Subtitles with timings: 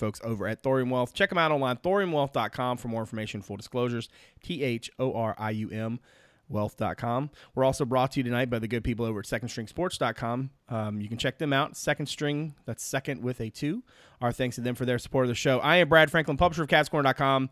[0.00, 1.14] folks over at Thorium Wealth.
[1.14, 4.08] Check them out online, thoriumwealth.com for more information, full disclosures.
[4.42, 6.00] T H O R I U M
[6.50, 7.30] wealth.com.
[7.54, 10.50] We're also brought to you tonight by the good people over at secondstringsports.com.
[10.68, 11.76] Um, you can check them out.
[11.76, 13.82] Second String, that's second with a two.
[14.20, 15.60] Our thanks to them for their support of the show.
[15.60, 17.50] I am Brad Franklin, publisher of CavsCorner.com.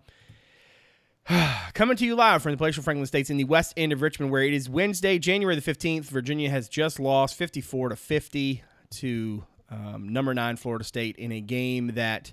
[1.74, 4.32] Coming to you live from the Palatial Franklin States in the west end of Richmond,
[4.32, 6.06] where it is Wednesday, January the 15th.
[6.06, 11.40] Virginia has just lost 54 to 50 to um, number nine Florida State in a
[11.40, 12.32] game that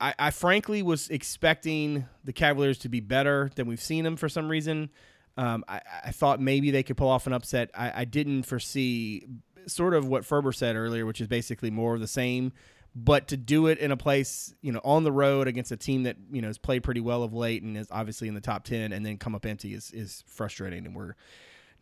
[0.00, 4.28] I, I, frankly was expecting the Cavaliers to be better than we've seen them for
[4.28, 4.90] some reason.
[5.36, 7.70] Um, I, I, thought maybe they could pull off an upset.
[7.74, 9.26] I, I didn't foresee
[9.66, 12.52] sort of what Ferber said earlier, which is basically more of the same
[12.94, 16.04] but to do it in a place you know on the road against a team
[16.04, 18.64] that you know has played pretty well of late and is obviously in the top
[18.64, 21.14] 10 and then come up empty is, is frustrating and we're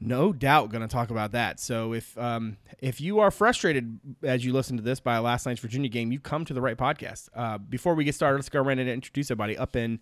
[0.01, 4.45] no doubt going to talk about that so if um, if you are frustrated as
[4.45, 7.29] you listen to this by last night's virginia game you come to the right podcast
[7.35, 9.99] uh, before we get started let's go around and introduce everybody up in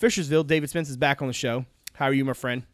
[0.00, 2.64] fishersville david spence is back on the show how are you my friend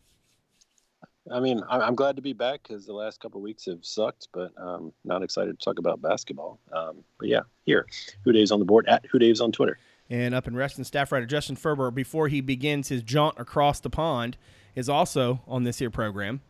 [1.31, 4.51] I mean, I'm glad to be back because the last couple weeks have sucked, but
[4.57, 6.59] um, not excited to talk about basketball.
[6.73, 7.87] Um, but yeah, here,
[8.27, 9.79] HooDaves on the board at HooDaves on Twitter.
[10.11, 13.91] And up in Reston, staff writer Justin Ferber, before he begins his jaunt across the
[13.91, 14.39] pond,
[14.75, 16.41] is also on this here program.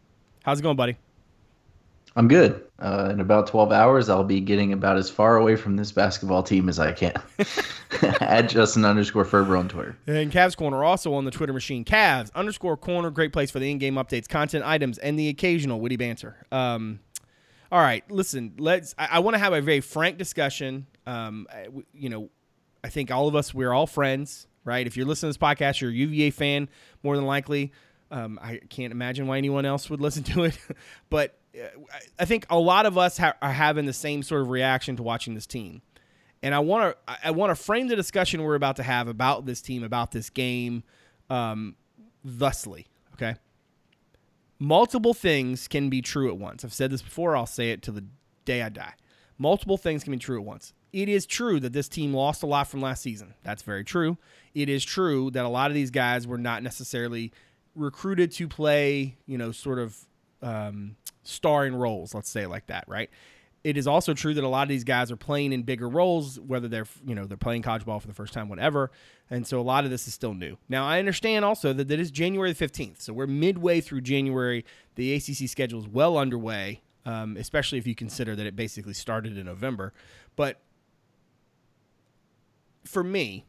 [0.45, 0.97] How's it going, buddy?
[2.17, 2.65] I'm good.
[2.81, 6.43] Uh, in about 12 hours, I'll be getting about as far away from this basketball
[6.43, 7.15] team as I can.
[8.21, 9.97] At Justin underscore Ferber on Twitter.
[10.07, 11.85] And Cavs Corner also on the Twitter machine.
[11.85, 15.97] Cavs underscore Corner, great place for the in-game updates, content items, and the occasional witty
[15.97, 16.37] banter.
[16.53, 17.01] Um,
[17.71, 18.55] all right, listen.
[18.59, 18.95] Let's.
[18.99, 20.87] I, I want to have a very frank discussion.
[21.07, 21.47] Um,
[21.93, 22.31] you know,
[22.83, 24.87] I think all of us we're all friends, right?
[24.87, 26.69] If you're listening to this podcast, you're a UVA fan
[27.03, 27.73] more than likely.
[28.11, 30.59] Um, I can't imagine why anyone else would listen to it,
[31.11, 31.39] but
[32.19, 35.03] I think a lot of us ha- are having the same sort of reaction to
[35.03, 35.83] watching this team.
[36.43, 39.45] And I want to I want to frame the discussion we're about to have about
[39.45, 40.85] this team, about this game,
[41.29, 41.75] um,
[42.25, 42.87] thusly.
[43.15, 43.35] Okay.
[44.61, 46.65] Multiple things can be true at once.
[46.65, 47.37] I've said this before.
[47.37, 48.05] I'll say it till the
[48.45, 48.95] day I die.
[49.37, 50.73] Multiple things can be true at once.
[50.93, 53.35] It is true that this team lost a lot from last season.
[53.45, 54.17] That's very true.
[54.55, 57.33] It is true that a lot of these guys were not necessarily
[57.79, 59.97] recruited to play, you know, sort of
[60.43, 63.11] um, starring roles, let's say like that, right?
[63.65, 66.39] It is also true that a lot of these guys are playing in bigger roles,
[66.39, 68.91] whether they're you know they're playing college ball for the first time, whatever.
[69.31, 70.57] And so a lot of this is still new.
[70.69, 74.65] Now I understand also that it is January the fifteenth, so we're midway through January.
[74.95, 79.37] The ACC schedule is well underway, um, especially if you consider that it basically started
[79.37, 79.93] in November.
[80.37, 80.61] But
[82.85, 83.45] for me,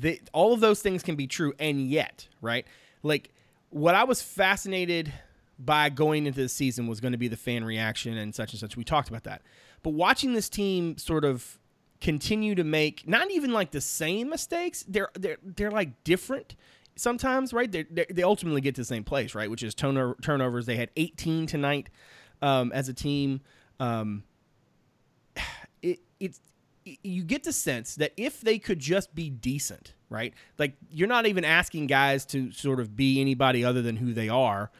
[0.00, 2.66] the, all of those things can be true, and yet, right?
[3.02, 3.32] Like
[3.70, 5.12] what I was fascinated
[5.58, 8.60] by going into the season was going to be the fan reaction and such and
[8.60, 8.76] such.
[8.76, 9.42] We talked about that.
[9.82, 11.58] But watching this team sort of
[12.00, 16.56] continue to make not even like the same mistakes, they're they're they're like different
[16.96, 17.70] sometimes, right?
[17.70, 19.50] They they ultimately get to the same place, right?
[19.50, 20.66] Which is turnover, turnovers.
[20.66, 21.88] They had 18 tonight
[22.42, 23.40] um, as a team.
[23.80, 24.24] Um,
[25.82, 26.40] it it's
[26.84, 30.34] you get the sense that if they could just be decent, right?
[30.58, 34.28] Like you're not even asking guys to sort of be anybody other than who they
[34.28, 34.70] are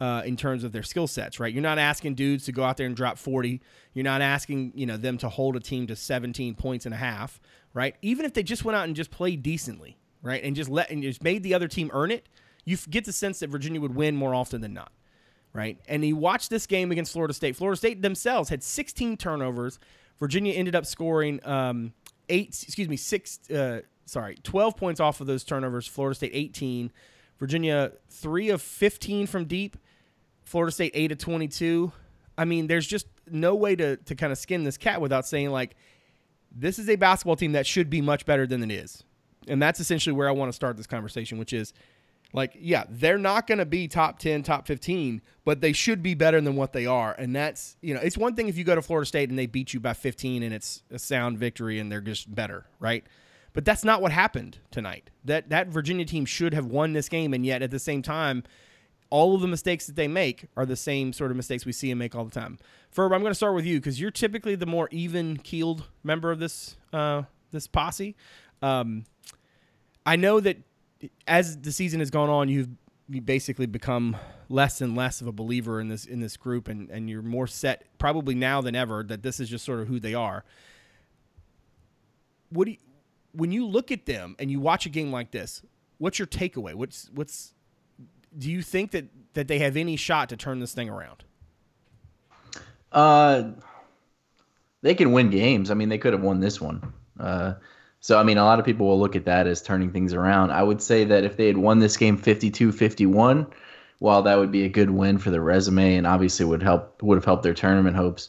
[0.00, 1.52] uh, in terms of their skill sets, right?
[1.52, 3.60] You're not asking dudes to go out there and drop 40.
[3.94, 6.98] You're not asking, you know, them to hold a team to 17 points and a
[6.98, 7.40] half,
[7.72, 7.96] right?
[8.02, 10.42] Even if they just went out and just played decently, right?
[10.42, 12.28] And just let and just made the other team earn it,
[12.64, 14.92] you get the sense that Virginia would win more often than not,
[15.52, 15.78] right?
[15.86, 17.56] And you watch this game against Florida State.
[17.56, 19.78] Florida State themselves had 16 turnovers.
[20.18, 21.92] Virginia ended up scoring um,
[22.28, 25.86] eight, excuse me, six, uh, sorry, 12 points off of those turnovers.
[25.86, 26.92] Florida State 18.
[27.38, 29.76] Virginia, three of 15 from deep.
[30.44, 31.92] Florida State 8 of 22.
[32.36, 35.50] I mean, there's just no way to, to kind of skin this cat without saying,
[35.50, 35.76] like,
[36.54, 39.02] this is a basketball team that should be much better than it is.
[39.48, 41.72] And that's essentially where I want to start this conversation, which is
[42.34, 46.14] like, yeah, they're not going to be top 10, top 15, but they should be
[46.14, 47.14] better than what they are.
[47.16, 49.46] And that's, you know, it's one thing if you go to Florida State and they
[49.46, 53.06] beat you by 15 and it's a sound victory and they're just better, right?
[53.52, 55.10] But that's not what happened tonight.
[55.24, 58.42] That that Virginia team should have won this game and yet at the same time
[59.10, 61.88] all of the mistakes that they make are the same sort of mistakes we see
[61.88, 62.58] them make all the time.
[62.92, 66.32] Ferb, I'm going to start with you because you're typically the more even keeled member
[66.32, 67.22] of this uh,
[67.52, 68.16] this posse.
[68.60, 69.04] Um,
[70.04, 70.58] I know that
[71.26, 72.68] as the season has gone on, you've
[73.08, 74.16] you basically become
[74.48, 77.46] less and less of a believer in this in this group, and and you're more
[77.46, 80.44] set probably now than ever that this is just sort of who they are.
[82.50, 82.78] What do you,
[83.32, 85.62] when you look at them and you watch a game like this?
[85.98, 86.74] What's your takeaway?
[86.74, 87.52] What's what's
[88.36, 91.24] do you think that that they have any shot to turn this thing around?
[92.92, 93.50] Uh,
[94.82, 95.70] they can win games.
[95.70, 96.92] I mean, they could have won this one.
[97.18, 97.54] Uh,
[98.04, 100.50] so, I mean, a lot of people will look at that as turning things around.
[100.50, 103.46] I would say that if they had won this game 52 51,
[103.98, 107.16] while that would be a good win for the resume and obviously would help would
[107.16, 108.28] have helped their tournament hopes,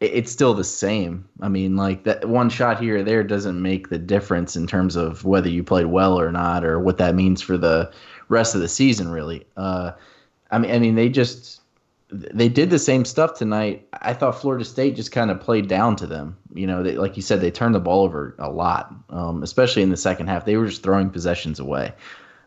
[0.00, 1.28] it's still the same.
[1.42, 4.96] I mean, like that one shot here or there doesn't make the difference in terms
[4.96, 7.92] of whether you played well or not, or what that means for the
[8.30, 9.10] rest of the season.
[9.10, 9.92] Really, uh,
[10.50, 11.60] I mean, I mean, they just
[12.12, 13.86] they did the same stuff tonight.
[14.02, 16.36] I thought Florida State just kind of played down to them.
[16.54, 19.82] You know, they, like you said, they turned the ball over a lot, um, especially
[19.82, 20.44] in the second half.
[20.44, 21.92] They were just throwing possessions away,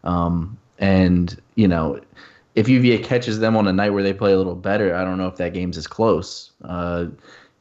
[0.04, 2.00] um, and you know.
[2.56, 5.18] If UVA catches them on a night where they play a little better, I don't
[5.18, 6.51] know if that game's as close.
[6.63, 7.07] Uh,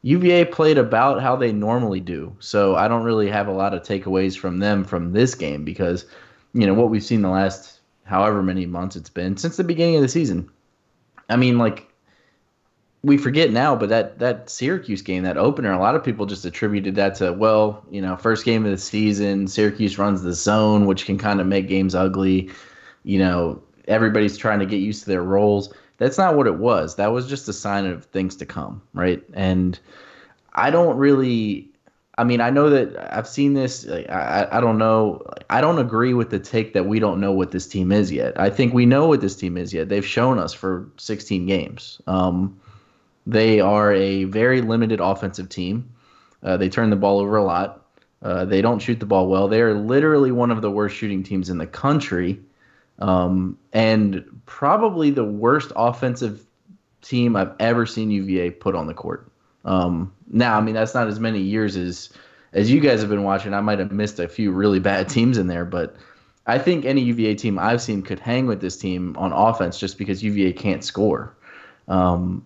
[0.03, 2.35] UVA played about how they normally do.
[2.39, 6.05] So I don't really have a lot of takeaways from them from this game because,
[6.53, 9.95] you know, what we've seen the last however many months it's been since the beginning
[9.95, 10.49] of the season.
[11.29, 11.87] I mean, like
[13.03, 16.45] we forget now, but that that Syracuse game, that opener, a lot of people just
[16.45, 20.85] attributed that to well, you know, first game of the season, Syracuse runs the zone,
[20.85, 22.49] which can kind of make games ugly.
[23.03, 25.73] You know, everybody's trying to get used to their roles.
[25.97, 26.95] That's not what it was.
[26.95, 29.21] That was just a sign of things to come, right?
[29.33, 29.77] And
[30.53, 31.69] I don't really.
[32.17, 33.87] I mean, I know that I've seen this.
[33.89, 35.25] I, I don't know.
[35.49, 38.39] I don't agree with the take that we don't know what this team is yet.
[38.39, 39.89] I think we know what this team is yet.
[39.89, 41.99] They've shown us for 16 games.
[42.05, 42.59] Um,
[43.25, 45.89] they are a very limited offensive team.
[46.41, 47.85] Uh, they turn the ball over a lot.
[48.21, 49.47] Uh, they don't shoot the ball well.
[49.47, 52.39] They are literally one of the worst shooting teams in the country
[52.99, 56.45] um, and probably the worst offensive
[57.01, 59.29] team I've ever seen UVA put on the court.
[59.65, 62.09] Um, now, I mean, that's not as many years as
[62.53, 63.53] as you guys have been watching.
[63.53, 65.95] I might have missed a few really bad teams in there, but
[66.45, 69.97] I think any UVA team I've seen could hang with this team on offense just
[69.97, 71.35] because UVA can't score.
[71.87, 72.45] Um,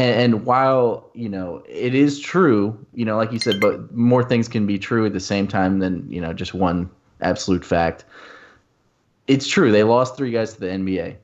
[0.00, 4.24] and, and, while you know it is true, you know, like you said, but more
[4.24, 8.04] things can be true at the same time than you know just one absolute fact
[9.30, 11.16] it's true they lost three guys to the NBA,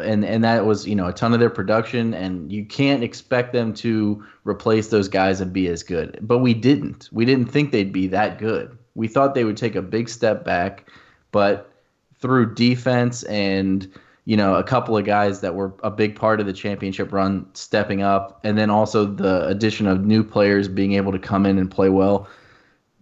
[0.00, 3.52] and and that was you know a ton of their production, and you can't expect
[3.52, 6.18] them to replace those guys and be as good.
[6.20, 7.08] But we didn't.
[7.12, 8.76] We didn't think they'd be that good.
[8.96, 10.90] We thought they would take a big step back,
[11.30, 11.70] but
[12.18, 13.88] through defense and
[14.24, 17.46] you know a couple of guys that were a big part of the championship run
[17.54, 21.58] stepping up, and then also the addition of new players being able to come in
[21.58, 22.28] and play well,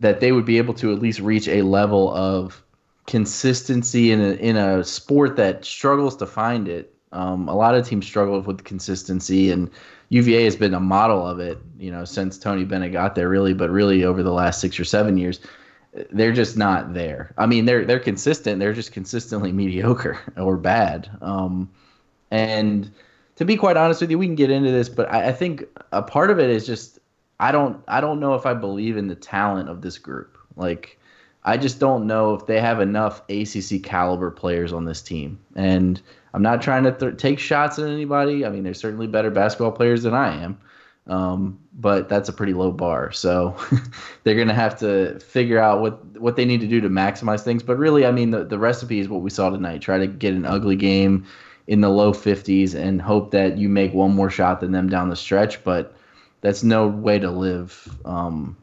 [0.01, 2.63] that they would be able to at least reach a level of
[3.07, 6.95] consistency in a, in a sport that struggles to find it.
[7.13, 9.71] Um, a lot of teams struggle with consistency, and
[10.09, 13.55] UVA has been a model of it, you know, since Tony Bennett got there, really.
[13.55, 15.41] But really, over the last six or seven years,
[16.11, 17.35] they're just not there.
[17.37, 18.59] I mean, they're they're consistent.
[18.61, 21.11] They're just consistently mediocre or bad.
[21.21, 21.71] Um,
[22.31, 22.91] and
[23.37, 25.65] to be quite honest with you, we can get into this, but I, I think
[25.93, 26.99] a part of it is just
[27.41, 30.39] I don't I don't know if I believe in the talent of this group.
[30.57, 30.99] Like
[31.45, 35.41] I just don't know if they have enough ACC caliber players on this team.
[35.57, 36.01] And
[36.35, 38.47] I'm not trying to th- take shots at anybody.
[38.47, 40.59] I mean, there's certainly better basketball players than I am,
[41.07, 43.13] um, but that's a pretty low bar.
[43.13, 43.57] So
[44.25, 47.43] they're going to have to figure out what what they need to do to maximize
[47.43, 47.63] things.
[47.63, 49.81] But really, I mean, the, the recipe is what we saw tonight.
[49.81, 51.27] Try to get an ugly game
[51.67, 55.09] in the low 50s and hope that you make one more shot than them down
[55.09, 55.63] the stretch.
[55.65, 55.95] But
[56.41, 58.57] that's no way to live um,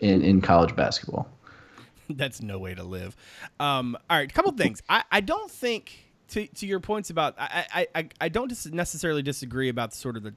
[0.00, 1.28] in in college basketball.
[2.10, 3.16] that's no way to live.
[3.58, 4.82] Um, all right, a couple things.
[4.88, 9.22] I, I don't think to, to your points about I I, I don't dis- necessarily
[9.22, 10.34] disagree about sort of the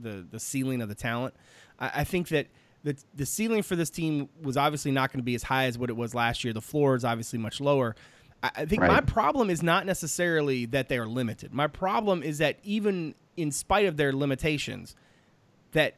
[0.00, 1.34] the, the ceiling of the talent.
[1.78, 2.48] I, I think that
[2.82, 5.78] the the ceiling for this team was obviously not going to be as high as
[5.78, 6.52] what it was last year.
[6.52, 7.94] The floor is obviously much lower.
[8.42, 8.90] I, I think right.
[8.90, 11.54] my problem is not necessarily that they are limited.
[11.54, 14.96] My problem is that even in spite of their limitations,
[15.72, 15.94] that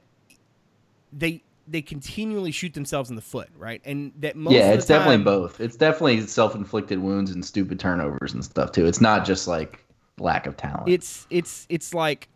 [1.12, 3.80] they they continually shoot themselves in the foot, right?
[3.84, 5.60] And that most yeah, it's time, definitely both.
[5.60, 8.86] It's definitely self inflicted wounds and stupid turnovers and stuff too.
[8.86, 9.84] It's not just like
[10.18, 10.88] lack of talent.
[10.88, 12.28] It's it's it's like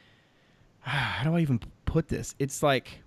[0.80, 2.34] how do I even put this?
[2.38, 3.00] It's like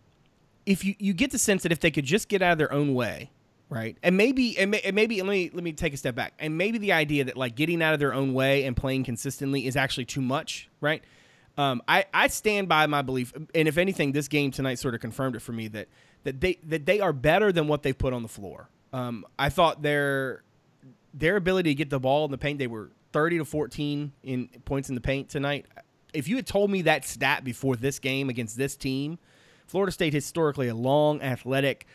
[0.65, 2.71] if you you get the sense that if they could just get out of their
[2.71, 3.31] own way,
[3.69, 3.97] right?
[4.03, 6.33] And maybe and, may, and maybe let me let me take a step back.
[6.39, 9.65] And maybe the idea that like getting out of their own way and playing consistently
[9.65, 11.03] is actually too much, right?
[11.59, 15.01] Um, I, I stand by my belief, and if anything, this game tonight sort of
[15.01, 15.89] confirmed it for me that
[16.23, 18.69] that they that they are better than what they've put on the floor.
[18.93, 20.43] Um, I thought their
[21.13, 24.47] their ability to get the ball in the paint, they were 30 to 14 in
[24.63, 25.65] points in the paint tonight.
[26.13, 29.19] If you had told me that stat before this game against this team,
[29.67, 31.87] Florida State historically a long, athletic,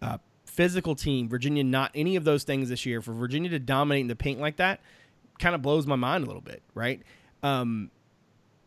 [0.00, 1.28] uh, physical team.
[1.28, 3.02] Virginia not any of those things this year.
[3.02, 4.80] For Virginia to dominate in the paint like that,
[5.40, 7.02] kind of blows my mind a little bit, right?
[7.42, 7.90] Um,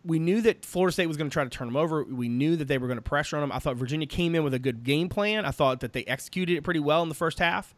[0.06, 2.04] we knew that Florida State was going to try to turn them over.
[2.04, 3.52] We knew that they were going to pressure on them.
[3.52, 5.46] I thought Virginia came in with a good game plan.
[5.46, 7.74] I thought that they executed it pretty well in the first half.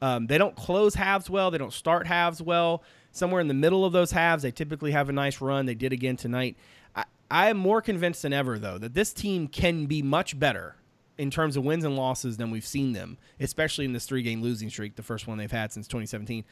[0.00, 1.50] Um, they don't close halves well.
[1.50, 2.82] They don't start halves well.
[3.12, 5.66] Somewhere in the middle of those halves, they typically have a nice run.
[5.66, 6.56] They did again tonight.
[6.94, 10.76] I, I am more convinced than ever, though, that this team can be much better
[11.16, 14.40] in terms of wins and losses than we've seen them, especially in this three game
[14.40, 16.44] losing streak, the first one they've had since 2017.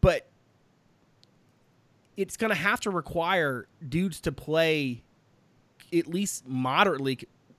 [0.00, 0.29] But
[2.16, 5.02] it's going to have to require dudes to play
[5.92, 7.18] at least moderately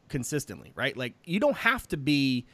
[0.10, 0.96] consistently, right?
[0.96, 2.46] Like you don't have to be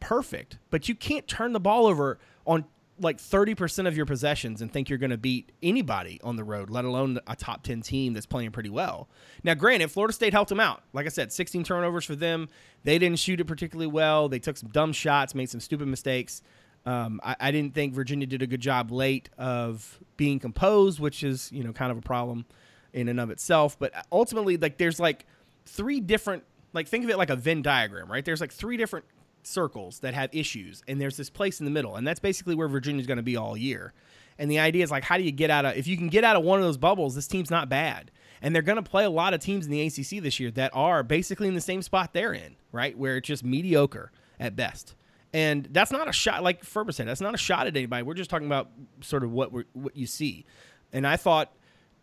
[0.00, 2.64] perfect, but you can't turn the ball over on
[2.98, 6.70] like 30% of your possessions and think you're going to beat anybody on the road,
[6.70, 9.08] let alone a top 10 team that's playing pretty well.
[9.44, 10.82] Now, granted, Florida State helped them out.
[10.92, 12.48] Like I said, 16 turnovers for them.
[12.84, 14.28] They didn't shoot it particularly well.
[14.28, 16.42] They took some dumb shots, made some stupid mistakes.
[16.86, 21.24] Um, I, I, didn't think Virginia did a good job late of being composed, which
[21.24, 22.46] is you know kind of a problem
[22.92, 23.76] in and of itself.
[23.78, 25.26] But ultimately, like there's like
[25.64, 28.24] three different like think of it like a Venn diagram, right?
[28.24, 29.04] There's like three different
[29.42, 32.68] circles that have issues, and there's this place in the middle, and that's basically where
[32.68, 33.92] Virginia's going to be all year.
[34.38, 36.22] And the idea is like, how do you get out of if you can get
[36.22, 37.14] out of one of those bubbles?
[37.14, 38.12] This team's not bad,
[38.42, 40.70] and they're going to play a lot of teams in the ACC this year that
[40.74, 42.96] are basically in the same spot they're in, right?
[42.96, 44.94] Where it's just mediocre at best.
[45.36, 48.02] And that's not a shot, like Ferber said, that's not a shot at anybody.
[48.02, 48.70] We're just talking about
[49.02, 50.46] sort of what we what you see.
[50.94, 51.52] And I thought,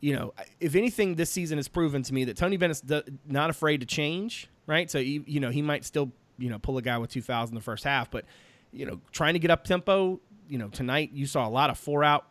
[0.02, 2.84] you know, if anything, this season has proven to me that Tony Bennett's
[3.25, 4.92] not afraid to change, right?
[4.92, 7.50] So, he, you know, he might still, you know, pull a guy with two fouls
[7.50, 8.25] in the first half, but,
[8.72, 11.80] you know, trying to get up tempo, you know, tonight you saw a lot of
[11.80, 12.28] four out,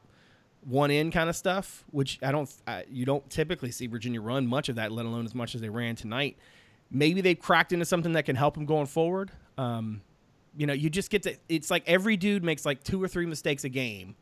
[0.60, 4.46] one in kind of stuff, which I don't, I, you don't typically see Virginia run
[4.46, 6.38] much of that, let alone as much as they ran tonight.
[6.92, 9.32] Maybe they've cracked into something that can help them going forward.
[9.58, 10.02] Um,
[10.56, 11.36] you know, you just get to.
[11.48, 14.16] It's like every dude makes like two or three mistakes a game,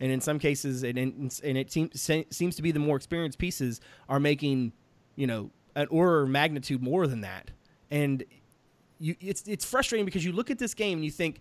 [0.00, 3.38] and in some cases, and and, and it seems seems to be the more experienced
[3.38, 4.72] pieces are making,
[5.16, 7.50] you know, an order of magnitude more than that,
[7.90, 8.24] and
[8.98, 11.40] you it's it's frustrating because you look at this game and you think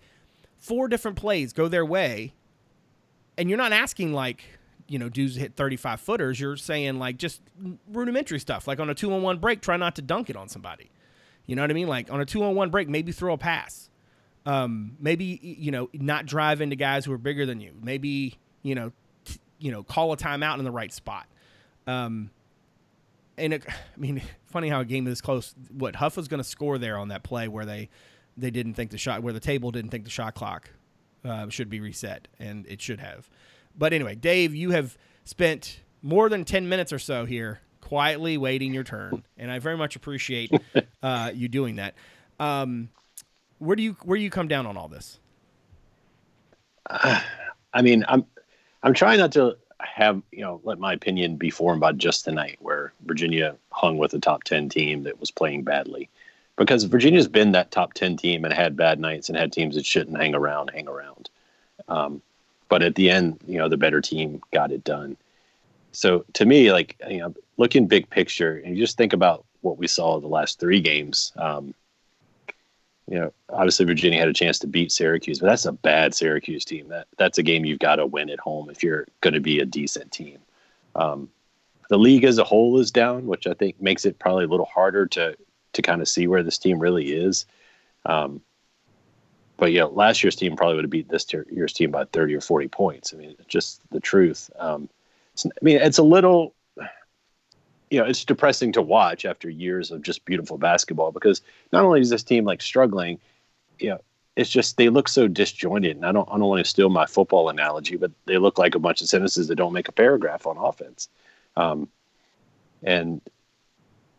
[0.58, 2.34] four different plays go their way,
[3.38, 4.44] and you're not asking like
[4.90, 6.40] you know dudes hit 35 footers.
[6.40, 7.42] You're saying like just
[7.88, 10.50] rudimentary stuff, like on a two on one break, try not to dunk it on
[10.50, 10.92] somebody.
[11.46, 11.88] You know what I mean?
[11.88, 13.90] Like on a two on one break, maybe throw a pass
[14.46, 17.74] um, maybe you know not drive into guys who are bigger than you.
[17.82, 18.92] Maybe you know
[19.26, 21.28] t- you know call a timeout in the right spot.
[21.88, 22.30] Um,
[23.38, 25.54] and it, I mean, funny how a game this close.
[25.72, 27.90] What Huff was going to score there on that play where they
[28.36, 30.70] they didn't think the shot where the table didn't think the shot clock
[31.24, 33.30] uh, should be reset, and it should have.
[33.78, 38.74] But anyway, Dave, you have spent more than ten minutes or so here quietly waiting
[38.74, 40.52] your turn, and I very much appreciate
[41.04, 41.96] uh, you doing that.
[42.40, 42.90] Um,
[43.64, 45.20] where do you where do you come down on all this?
[46.90, 47.22] Uh,
[47.74, 48.26] I mean, I'm
[48.84, 52.58] I'm trying not to have you know let my opinion be formed by just tonight,
[52.60, 56.10] where Virginia hung with a top ten team that was playing badly,
[56.56, 59.86] because Virginia's been that top ten team and had bad nights and had teams that
[59.86, 61.30] shouldn't hang around hang around.
[61.88, 62.22] Um,
[62.70, 65.18] but at the end, you know, the better team got it done.
[65.92, 69.78] So to me, like you know, looking big picture, and you just think about what
[69.78, 71.32] we saw the last three games.
[71.38, 71.74] Um,
[73.10, 76.64] you know, obviously Virginia had a chance to beat Syracuse, but that's a bad Syracuse
[76.64, 76.88] team.
[76.88, 79.60] That that's a game you've got to win at home if you're going to be
[79.60, 80.40] a decent team.
[80.96, 81.30] Um,
[81.90, 84.66] the league as a whole is down, which I think makes it probably a little
[84.66, 85.36] harder to
[85.74, 87.46] to kind of see where this team really is.
[88.06, 88.42] Um,
[89.58, 92.42] but yeah, last year's team probably would have beat this year's team by 30 or
[92.42, 93.14] 40 points.
[93.14, 94.50] I mean, just the truth.
[94.58, 94.90] Um,
[95.46, 96.54] I mean, it's a little
[97.94, 102.02] you know, it's depressing to watch after years of just beautiful basketball because not only
[102.02, 103.20] is this team like struggling,
[103.78, 104.00] you know,
[104.36, 105.98] it's just they look so disjointed.
[105.98, 108.74] And I don't I don't want to steal my football analogy, but they look like
[108.74, 111.08] a bunch of sentences that don't make a paragraph on offense.
[111.56, 111.88] Um,
[112.82, 113.22] and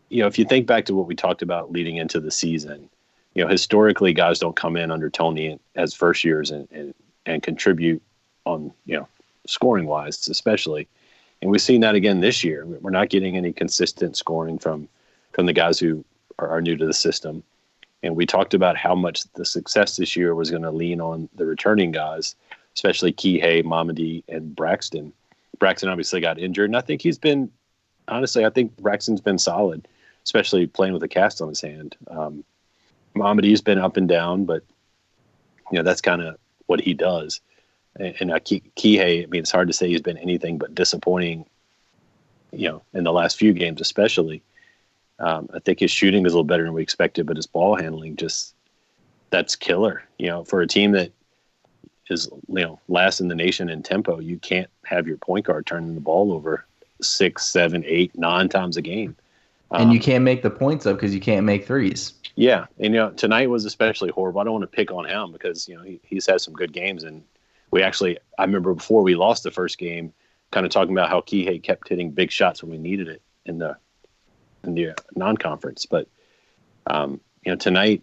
[0.08, 2.88] you know, if you think back to what we talked about leading into the season,
[3.34, 6.94] you know, historically guys don't come in under Tony as first years and and,
[7.26, 8.00] and contribute
[8.44, 9.08] on you know
[9.48, 10.86] scoring wise, especially
[11.44, 12.64] and we've seen that again this year.
[12.64, 14.88] We're not getting any consistent scoring from
[15.32, 16.02] from the guys who
[16.38, 17.42] are, are new to the system.
[18.02, 21.28] And we talked about how much the success this year was going to lean on
[21.34, 22.34] the returning guys,
[22.74, 25.12] especially Kihei, Mamadi, and Braxton.
[25.58, 27.50] Braxton obviously got injured, and I think he's been
[28.08, 29.86] honestly, I think Braxton's been solid,
[30.24, 31.94] especially playing with a cast on his hand.
[32.08, 32.42] Um,
[33.14, 34.62] Mamadi's been up and down, but
[35.70, 37.42] you know that's kind of what he does
[37.98, 41.46] and uh, Kihei, I mean, it's hard to say he's been anything but disappointing,
[42.52, 44.42] you know, in the last few games, especially.
[45.20, 47.76] Um, I think his shooting is a little better than we expected, but his ball
[47.76, 48.54] handling just
[49.30, 50.02] that's killer.
[50.18, 51.12] You know, for a team that
[52.10, 55.66] is you know last in the nation in tempo, you can't have your point guard
[55.66, 56.64] turning the ball over
[57.00, 59.16] six, seven, eight, nine times a game.
[59.70, 62.14] and you Um, can't make the points up because you can't make threes.
[62.36, 64.40] Yeah, and you know tonight was especially horrible.
[64.40, 66.72] I don't want to pick on him because you know he, he's had some good
[66.72, 67.22] games, and
[67.74, 70.12] we actually I remember before we lost the first game,
[70.52, 73.58] kind of talking about how Kihei kept hitting big shots when we needed it in
[73.58, 73.76] the
[74.62, 75.84] in the non-conference.
[75.84, 76.06] But
[76.86, 78.00] um, you know tonight,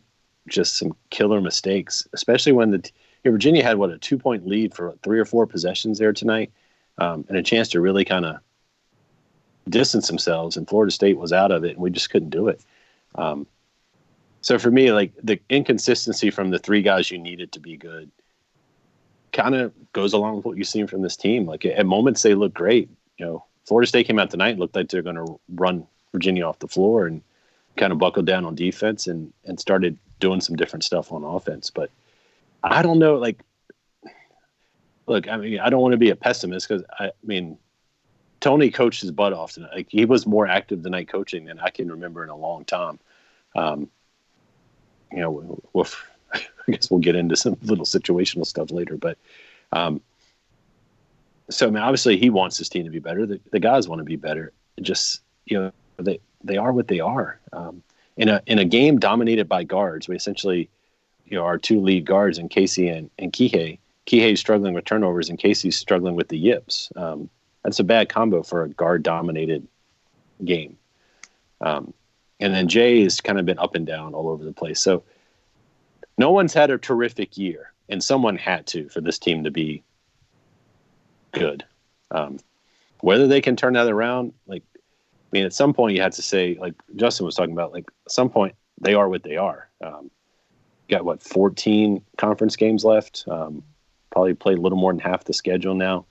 [0.50, 2.92] just some killer mistakes, especially when the
[3.24, 6.52] you know, Virginia had what a two-point lead for three or four possessions there tonight,
[6.98, 8.40] um, and a chance to really kind of
[9.70, 12.62] distance themselves, and Florida State was out of it, and we just couldn't do it.
[13.16, 13.48] Um,
[14.42, 18.12] so for me, like the inconsistency from the three guys you needed to be good
[19.32, 21.46] kind of goes along with what you've seen from this team.
[21.46, 22.90] Like at moments they look great.
[23.18, 26.60] You know, Florida State came out tonight looked like they're going to run Virginia off
[26.60, 27.22] the floor and
[27.78, 31.70] kind of buckled down on defense and and started doing some different stuff on offense.
[31.70, 31.90] But
[32.64, 33.40] I don't know, like
[35.08, 37.58] look, I mean, I don't want to be a pessimist because I, I mean
[38.40, 39.72] Tony coached his butt off tonight.
[39.74, 43.00] Like he was more active tonight coaching than I can remember in a long time.
[43.56, 43.90] Um,
[45.12, 45.88] you know, we'll,
[46.68, 49.18] I guess we'll get into some little situational stuff later, but
[49.72, 50.02] um,
[51.50, 53.26] so I mean, obviously he wants his team to be better.
[53.26, 54.52] The, the guys want to be better.
[54.82, 57.40] Just you know, they they are what they are.
[57.54, 57.84] Um,
[58.18, 60.70] in a in a game dominated by guards, we essentially,
[61.26, 63.78] you know, our two lead guards in Casey and and Kihei.
[64.08, 66.92] Kihei's struggling with turnovers, and Casey's struggling with the yips.
[66.96, 67.30] Um,
[67.64, 69.68] that's a bad combo for a guard dominated
[70.44, 70.78] game.
[71.62, 71.94] Um,
[72.40, 74.82] and then Jay has kind of been up and down all over the place.
[74.82, 75.04] So
[76.18, 79.84] no one's had a terrific year, and someone had to for this team to be
[81.32, 81.64] good.
[82.12, 82.40] Um,
[83.02, 86.22] whether they can turn that around, like, I mean, at some point you had to
[86.22, 89.70] say, like Justin was talking about, like, at some point they are what they are.
[89.84, 90.12] Um,
[90.90, 93.24] got what 14 conference games left.
[93.28, 93.64] Um,
[94.12, 96.06] probably played a little more than half the schedule now.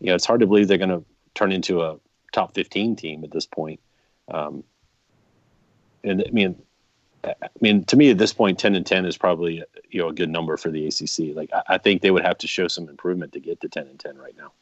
[0.00, 1.04] You know, it's hard to believe they're going to
[1.34, 1.96] turn into a
[2.32, 3.80] top 15 team at this point.
[4.28, 4.64] Um,
[6.04, 6.60] and I mean,
[7.26, 10.12] I mean, to me at this point, 10 and 10 is probably you know a
[10.12, 11.34] good number for the ACC.
[11.36, 13.86] Like, I, I think they would have to show some improvement to get to 10
[13.88, 14.52] and 10 right now.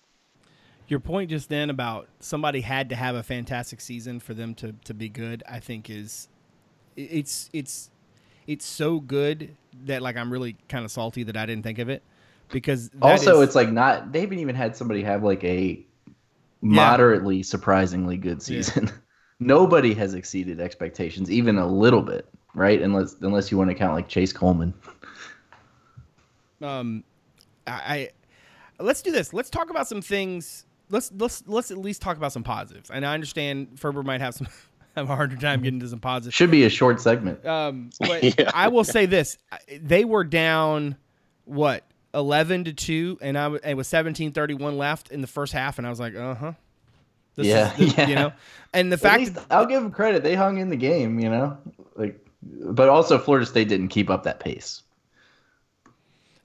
[0.88, 4.74] Your point just then about somebody had to have a fantastic season for them to,
[4.84, 6.28] to be good, I think is
[6.96, 7.90] it's it's
[8.46, 11.88] it's so good that like I'm really kind of salty that I didn't think of
[11.88, 12.02] it
[12.50, 15.84] because Also, is- it's like not they haven't even had somebody have like a
[16.60, 18.90] moderately surprisingly good season.
[19.40, 22.80] Nobody has exceeded expectations even a little bit, right?
[22.80, 24.72] Unless unless you want to count like Chase Coleman.
[26.62, 27.04] um
[27.66, 28.10] I,
[28.78, 29.32] I let's do this.
[29.32, 30.66] Let's talk about some things.
[30.90, 32.90] Let's let's let's at least talk about some positives.
[32.90, 34.48] And I understand Ferber might have some
[34.96, 36.34] have a harder time getting to some positives.
[36.34, 37.44] Should be a short segment.
[37.44, 38.50] Um, but Yeah.
[38.54, 39.38] I will say this:
[39.80, 40.96] they were down
[41.44, 45.26] what eleven to two, and I w- it was seventeen thirty one left in the
[45.26, 46.52] first half, and I was like, uh huh.
[47.36, 48.06] Yeah, you yeah.
[48.14, 48.32] know,
[48.72, 51.18] and the At fact least that, I'll give them credit; they hung in the game,
[51.18, 51.58] you know.
[51.96, 54.82] Like, but also Florida State didn't keep up that pace.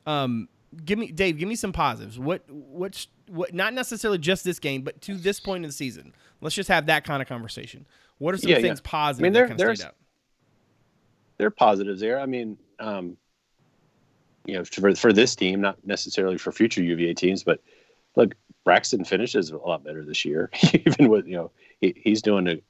[0.06, 0.48] um,
[0.86, 2.18] give me Dave, give me some positives.
[2.20, 3.54] What what what?
[3.54, 6.14] Not necessarily just this game, but to this point in the season.
[6.42, 7.86] Let's just have that kind of conversation.
[8.18, 8.62] What are some Yeah, yeah.
[8.64, 9.96] things positive I mean, that there- kind of there's- stayed out?
[11.38, 12.20] there are positives there.
[12.20, 13.16] I mean, um,
[14.46, 17.62] you know, for for this team, not necessarily for future UVA teams, but
[18.16, 18.36] look,
[18.66, 20.50] Braxton finishes a lot better this year.
[20.74, 22.62] Even with you know, he, he's doing a.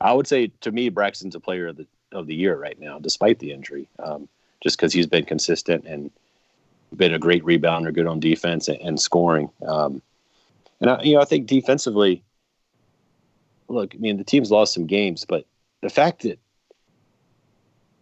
[0.00, 2.98] I would say to me, Braxton's a player of the of the year right now,
[2.98, 4.28] despite the injury, um,
[4.62, 6.10] just because he's been consistent and
[6.96, 9.50] been a great rebounder, good on defense and, and scoring.
[9.66, 10.02] Um,
[10.80, 12.22] and I, you know, I think defensively,
[13.68, 15.46] look, I mean, the team's lost some games, but
[15.80, 16.38] the fact that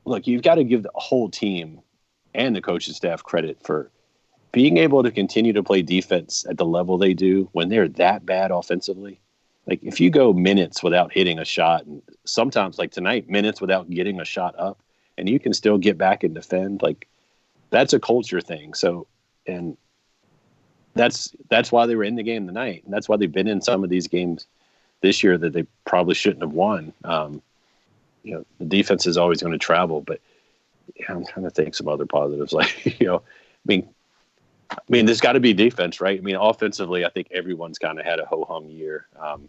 [0.05, 1.81] look, you've got to give the whole team
[2.35, 3.90] and the coaching staff credit for
[4.53, 8.27] being able to continue to play defense at the level they do when they're that
[8.27, 9.20] bad offensively.
[9.71, 13.89] Like if you go minutes without hitting a shot, and sometimes like tonight, minutes without
[13.89, 14.83] getting a shot up,
[15.17, 17.07] and you can still get back and defend, like
[17.71, 18.75] that's a culture thing.
[18.75, 19.07] So,
[19.47, 19.77] and
[20.95, 23.61] that's that's why they were in the game tonight, and that's why they've been in
[23.61, 24.49] some of these games
[25.03, 26.93] this year that they probably shouldn't have won.
[27.05, 27.41] Um,
[28.25, 30.21] you know, the defense is always going to travel, but
[30.97, 32.53] yeah, I'm trying to think some other positives.
[32.61, 33.89] Like, you know, I mean,
[34.73, 36.19] I mean, there's got to be defense, right?
[36.19, 39.07] I mean, offensively, I think everyone's kind of had a ho hum year.
[39.17, 39.49] Um,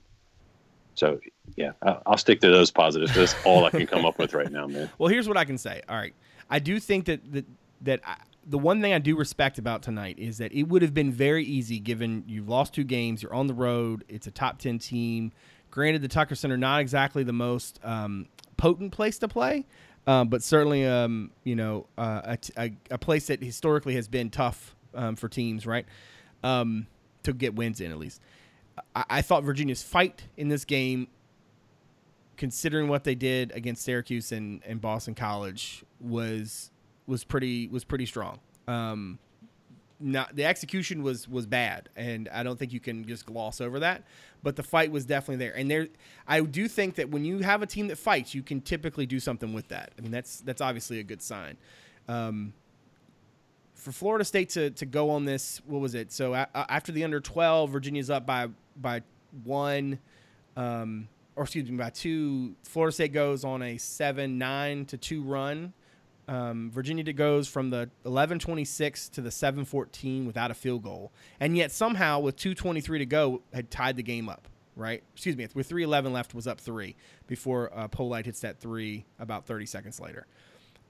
[0.96, 1.20] so
[1.56, 1.72] yeah,
[2.06, 3.14] I'll stick to those positives.
[3.14, 4.90] That's all I can come up with right now, man.
[4.98, 5.82] Well, here's what I can say.
[5.90, 6.14] All right,
[6.50, 7.46] I do think that that
[7.82, 10.94] that I, the one thing I do respect about tonight is that it would have
[10.94, 14.60] been very easy given you've lost two games, you're on the road, it's a top
[14.60, 15.32] ten team.
[15.70, 18.28] Granted, the Tucker Center not exactly the most um,
[18.58, 19.66] potent place to play,
[20.06, 24.30] um, but certainly um, you know uh, a, a, a place that historically has been
[24.30, 25.86] tough um, for teams, right?
[26.44, 26.88] Um,
[27.24, 28.22] to get wins in at least.
[28.96, 31.08] I, thought Virginia's fight in this game,
[32.38, 36.72] considering what they did against Syracuse and, and Boston College, was
[37.08, 38.40] was pretty was pretty strong.
[38.68, 39.20] Um,
[40.02, 43.80] not the execution was was bad, and I don't think you can just gloss over
[43.80, 44.04] that.
[44.44, 45.88] But the fight was definitely there, and there
[46.28, 49.20] I do think that when you have a team that fights, you can typically do
[49.20, 49.92] something with that.
[49.98, 51.58] I mean, that's that's obviously a good sign.
[52.08, 52.54] Um,
[53.76, 56.12] for Florida State to to go on this, what was it?
[56.12, 59.02] So a, after the under twelve, Virginia's up by by
[59.44, 60.00] one,
[60.56, 62.56] um, or excuse me, by two.
[62.64, 65.74] Florida State goes on a seven nine to two run
[66.32, 71.72] um, Virginia goes from the 11-26 to the 7-14 without a field goal, and yet
[71.72, 74.48] somehow with 2:23 to go had tied the game up.
[74.78, 75.04] Right?
[75.14, 75.46] Excuse me.
[75.54, 76.96] With 3:11 left, was up three
[77.28, 80.26] before uh, Polite hits that three about 30 seconds later.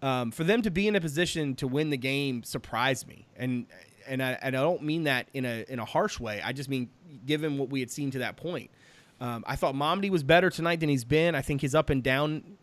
[0.03, 3.65] Um, for them to be in a position to win the game surprised me, and
[4.07, 6.41] and I, and I don't mean that in a in a harsh way.
[6.43, 6.89] I just mean
[7.25, 8.71] given what we had seen to that point.
[9.19, 11.35] Um, I thought Mamadi was better tonight than he's been.
[11.35, 12.57] I think his up and down,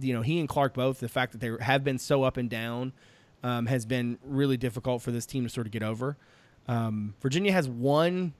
[0.00, 2.48] you know, he and Clark both, the fact that they have been so up and
[2.48, 2.92] down
[3.42, 6.16] um, has been really difficult for this team to sort of get over.
[6.68, 8.32] Um, Virginia has one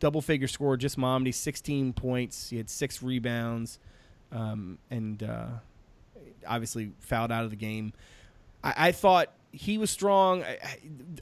[0.00, 2.48] double figure score, just Mamadi, 16 points.
[2.48, 3.78] He had six rebounds
[4.32, 5.48] um, and uh,
[6.46, 7.92] obviously fouled out of the game.
[8.64, 10.44] I, I thought he was strong.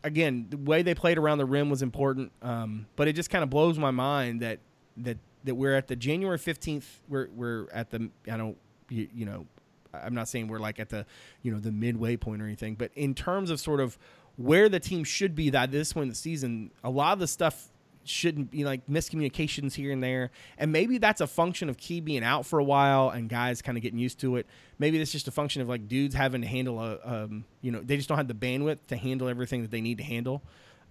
[0.03, 3.43] Again, the way they played around the rim was important, um, but it just kind
[3.43, 4.61] of blows my mind that
[4.99, 8.57] that that we're at the January 15th, we're, we're at the, I don't,
[8.89, 9.47] you, you know,
[9.93, 11.07] I'm not saying we're like at the,
[11.43, 13.99] you know, the midway point or anything, but in terms of sort of
[14.37, 17.27] where the team should be that this point in the season, a lot of the
[17.27, 17.69] stuff
[18.05, 20.31] shouldn't be like miscommunications here and there.
[20.59, 23.77] And maybe that's a function of Key being out for a while and guys kind
[23.77, 24.47] of getting used to it.
[24.79, 27.81] Maybe it's just a function of like dudes having to handle a, um, you know,
[27.81, 30.43] they just don't have the bandwidth to handle everything that they need to handle.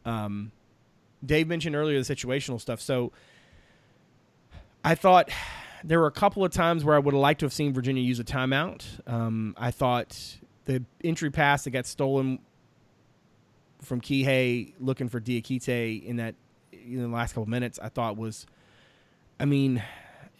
[0.05, 0.51] Um,
[1.25, 2.79] Dave mentioned earlier the situational stuff.
[2.79, 3.11] So,
[4.83, 5.29] I thought
[5.83, 8.01] there were a couple of times where I would have liked to have seen Virginia
[8.01, 8.85] use a timeout.
[9.07, 12.39] Um, I thought the entry pass that got stolen
[13.81, 16.35] from Kihei looking for Diakite in that
[16.85, 18.45] in the last couple minutes, I thought was,
[19.39, 19.83] I mean,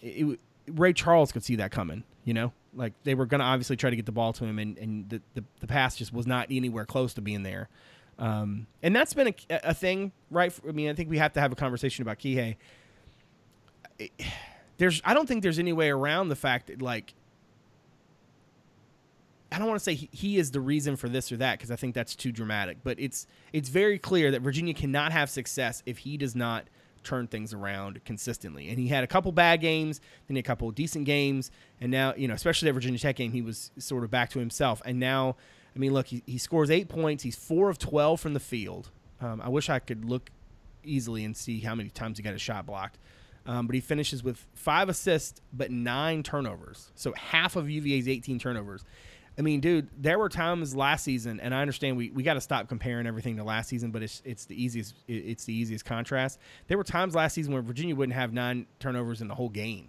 [0.01, 2.03] it, it, Ray Charles could see that coming.
[2.23, 4.59] You know, like they were going to obviously try to get the ball to him,
[4.59, 7.69] and, and the, the, the pass just was not anywhere close to being there.
[8.19, 10.53] Um, and that's been a, a thing, right?
[10.67, 12.57] I mean, I think we have to have a conversation about Kihei
[14.77, 17.13] there's I don't think there's any way around the fact that like
[19.51, 21.75] I don't want to say he, is the reason for this or that because I
[21.75, 25.99] think that's too dramatic, but it's it's very clear that Virginia cannot have success if
[25.99, 26.65] he does not
[27.03, 28.69] turn things around consistently.
[28.69, 31.49] And he had a couple bad games, then a couple decent games,
[31.81, 34.39] and now you know, especially that Virginia Tech game, he was sort of back to
[34.39, 34.81] himself.
[34.85, 35.35] And now,
[35.75, 37.23] I mean, look, he, he scores eight points.
[37.23, 38.91] He's four of twelve from the field.
[39.19, 40.29] Um, I wish I could look
[40.83, 42.97] easily and see how many times he got a shot blocked.
[43.45, 46.91] Um, but he finishes with five assists but nine turnovers.
[46.95, 48.83] So half of UVA's 18 turnovers.
[49.39, 52.41] I mean, dude, there were times last season, and I understand we, we got to
[52.41, 56.39] stop comparing everything to last season, but it's it's the easiest it's the easiest contrast.
[56.67, 59.87] There were times last season where Virginia wouldn't have nine turnovers in the whole game.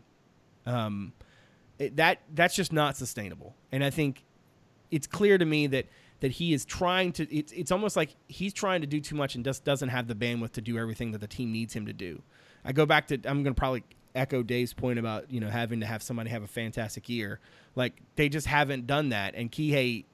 [0.66, 1.12] Um,
[1.80, 4.24] it, that that's just not sustainable, and I think
[4.92, 5.86] it's clear to me that
[6.20, 7.34] that he is trying to.
[7.34, 10.14] It's it's almost like he's trying to do too much and just doesn't have the
[10.14, 12.22] bandwidth to do everything that the team needs him to do.
[12.64, 13.82] I go back to I'm going to probably
[14.14, 17.40] echo Dave's point about you know having to have somebody have a fantastic year.
[17.74, 20.04] Like they just haven't done that, and Kihei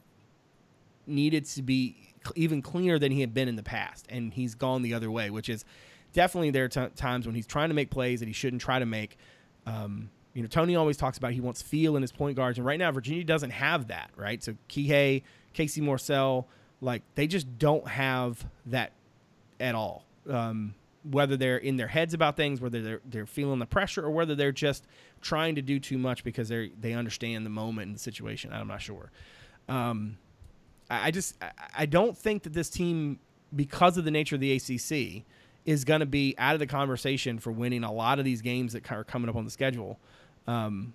[1.07, 4.83] needed to be even cleaner than he had been in the past, and he's gone
[4.83, 5.65] the other way, which is
[6.13, 8.79] definitely there are t- times when he's trying to make plays that he shouldn't try
[8.79, 9.17] to make.
[9.67, 12.67] Um, you know, Tony always talks about he wants feel in his point guards, and
[12.67, 14.43] right now Virginia doesn't have that, right?
[14.43, 16.45] So Kihei, Casey Morsell,
[16.81, 18.93] like they just don't have that
[19.61, 20.05] at all.
[20.29, 20.75] Um,
[21.11, 24.35] whether they're in their heads about things, whether they're they're feeling the pressure, or whether
[24.35, 24.87] they're just
[25.21, 28.53] trying to do too much because they they understand the moment and the situation.
[28.53, 29.11] I'm not sure.
[29.69, 30.19] Um,
[30.91, 33.19] I, I just I, I don't think that this team,
[33.55, 35.25] because of the nature of the ACC,
[35.65, 38.73] is going to be out of the conversation for winning a lot of these games
[38.73, 39.99] that are coming up on the schedule.
[40.47, 40.95] Um,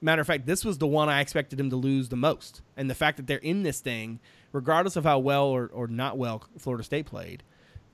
[0.00, 2.90] matter of fact, this was the one I expected them to lose the most, and
[2.90, 4.20] the fact that they're in this thing,
[4.52, 7.42] regardless of how well or, or not well Florida State played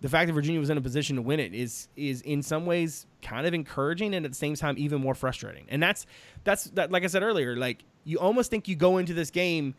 [0.00, 2.66] the fact that Virginia was in a position to win it is is in some
[2.66, 5.66] ways kind of encouraging and at the same time even more frustrating.
[5.68, 6.06] And that's
[6.44, 9.74] that's that like I said earlier, like you almost think you go into this game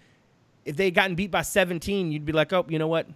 [0.63, 3.07] if they had gotten beat by 17, you'd be like, "Oh, you know what?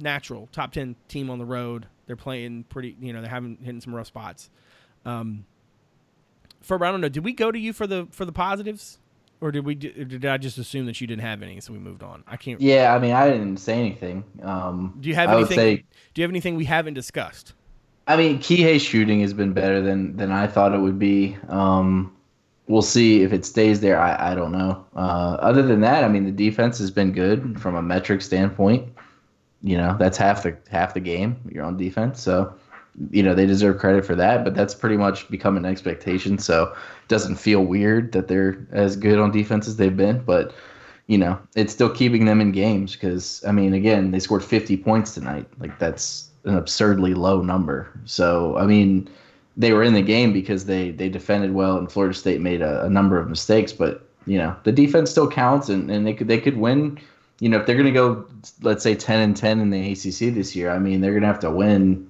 [0.00, 1.86] Natural top 10 team on the road.
[2.06, 4.50] They're playing pretty, you know, they're having hitting some rough spots."
[5.04, 5.44] Um
[6.60, 8.98] for I don't know, did we go to you for the for the positives?
[9.40, 9.74] Or did we?
[9.74, 12.24] Did I just assume that you didn't have any, so we moved on?
[12.26, 12.60] I can't.
[12.60, 14.24] Yeah, I mean, I didn't say anything.
[14.42, 15.56] Um, do you have I anything?
[15.56, 15.76] Say,
[16.14, 17.54] do you have anything we haven't discussed?
[18.06, 21.36] I mean, Kihei's shooting has been better than than I thought it would be.
[21.48, 22.14] Um,
[22.66, 24.00] we'll see if it stays there.
[24.00, 24.84] I, I don't know.
[24.94, 28.92] Uh, other than that, I mean, the defense has been good from a metric standpoint.
[29.62, 31.36] You know, that's half the half the game.
[31.50, 32.54] You're on defense, so
[33.10, 34.44] you know they deserve credit for that.
[34.44, 36.38] But that's pretty much become an expectation.
[36.38, 40.22] So it doesn't feel weird that they're as good on defense as they've been.
[40.24, 40.52] But
[41.06, 44.76] you know, it's still keeping them in games because I mean, again, they scored 50
[44.76, 45.46] points tonight.
[45.58, 47.90] Like that's an absurdly low number.
[48.04, 49.08] So I mean
[49.56, 52.84] they were in the game because they they defended well and Florida State made a,
[52.84, 56.28] a number of mistakes, but you know the defense still counts and, and they could
[56.28, 56.98] they could win.
[57.40, 58.26] You know if they're gonna go
[58.62, 61.40] let's say ten and ten in the ACC this year, I mean they're gonna have
[61.40, 62.09] to win.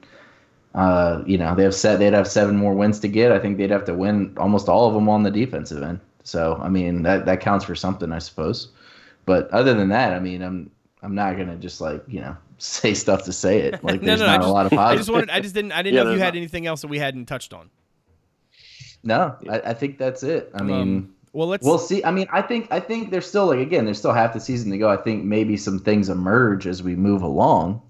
[0.74, 3.32] Uh, you know they have set they'd have seven more wins to get.
[3.32, 6.00] I think they'd have to win almost all of them on the defensive end.
[6.22, 8.68] So I mean that that counts for something, I suppose.
[9.26, 10.70] But other than that, I mean I'm
[11.02, 13.82] I'm not gonna just like you know say stuff to say it.
[13.82, 14.92] Like there's no, no, not just, a lot of positive.
[14.92, 15.30] I just wanted.
[15.30, 15.72] I just didn't.
[15.72, 16.38] I didn't yeah, know if you had not.
[16.38, 17.68] anything else that we hadn't touched on.
[19.02, 20.50] No, I, I think that's it.
[20.54, 21.64] I um, mean, well, let's.
[21.64, 22.04] We'll see.
[22.04, 24.70] I mean, I think I think there's still like again, there's still half the season
[24.72, 24.88] to go.
[24.90, 27.82] I think maybe some things emerge as we move along.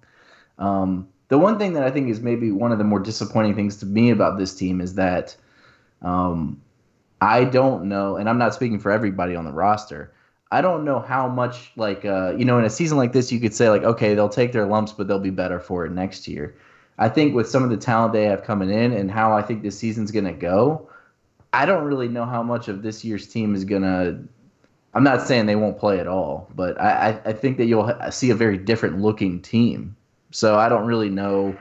[0.58, 3.76] Um, the one thing that I think is maybe one of the more disappointing things
[3.76, 5.34] to me about this team is that
[6.02, 6.60] um,
[7.20, 10.12] I don't know, and I'm not speaking for everybody on the roster.
[10.50, 13.38] I don't know how much like uh, you know in a season like this you
[13.38, 16.26] could say like okay they'll take their lumps but they'll be better for it next
[16.26, 16.56] year.
[16.98, 19.62] I think with some of the talent they have coming in and how I think
[19.62, 20.90] this season's gonna go,
[21.52, 24.20] I don't really know how much of this year's team is gonna.
[24.92, 28.30] I'm not saying they won't play at all, but I, I think that you'll see
[28.30, 29.94] a very different looking team.
[30.30, 31.56] So I don't really know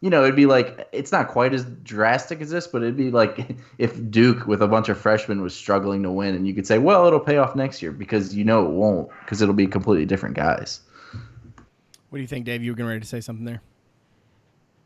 [0.00, 3.10] you know, it'd be like it's not quite as drastic as this, but it'd be
[3.10, 6.66] like if Duke with a bunch of freshmen was struggling to win, and you could
[6.66, 9.66] say, well, it'll pay off next year because you know it won't because it'll be
[9.66, 10.80] completely different guys.
[12.10, 12.62] What do you think, Dave?
[12.62, 13.60] You were getting ready to say something there.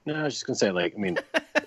[0.06, 1.18] No, I was just gonna say, like, I mean,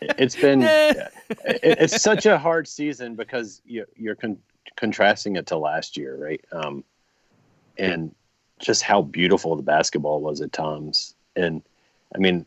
[0.02, 0.62] it's been
[1.30, 4.40] it's such a hard season because you, you're con-
[4.76, 6.44] contrasting it to last year, right?
[6.52, 6.84] Um,
[7.78, 8.14] and
[8.60, 11.62] just how beautiful the basketball was at times, and
[12.14, 12.46] I mean,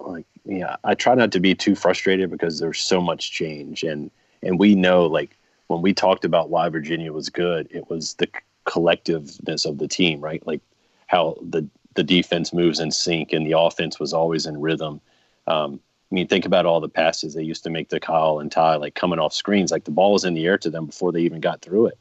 [0.00, 3.82] like yeah i try not to be too frustrated because there's so much change.
[3.82, 4.10] And
[4.42, 5.36] and we know like
[5.68, 8.28] when we talked about why virginia was good it was the
[8.64, 10.46] collectiveness of the team right?
[10.46, 10.60] Like
[11.06, 15.00] how the the defense moves in sync and the offense was always in rhythm.
[15.46, 18.52] Um, I mean, think about all the passes they used to make to Kyle and
[18.52, 21.10] Ty, like coming off screens, like the ball was in the air to them before
[21.10, 21.98] they even got through it.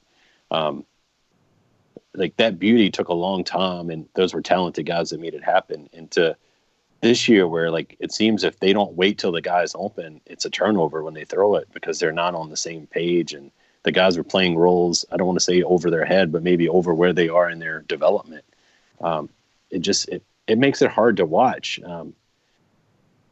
[0.52, 0.86] Um,
[2.18, 5.44] like that beauty took a long time, and those were talented guys that made it
[5.44, 5.90] happen.
[5.94, 6.36] And to
[7.02, 10.46] this year where like it seems if they don't wait till the guys open, it's
[10.46, 13.52] a turnover when they throw it because they're not on the same page and
[13.84, 15.06] the guys are playing roles.
[15.12, 17.60] I don't want to say over their head, but maybe over where they are in
[17.60, 18.44] their development.
[19.02, 19.30] Um,
[19.70, 21.80] it just it it makes it hard to watch.
[21.86, 22.16] Um,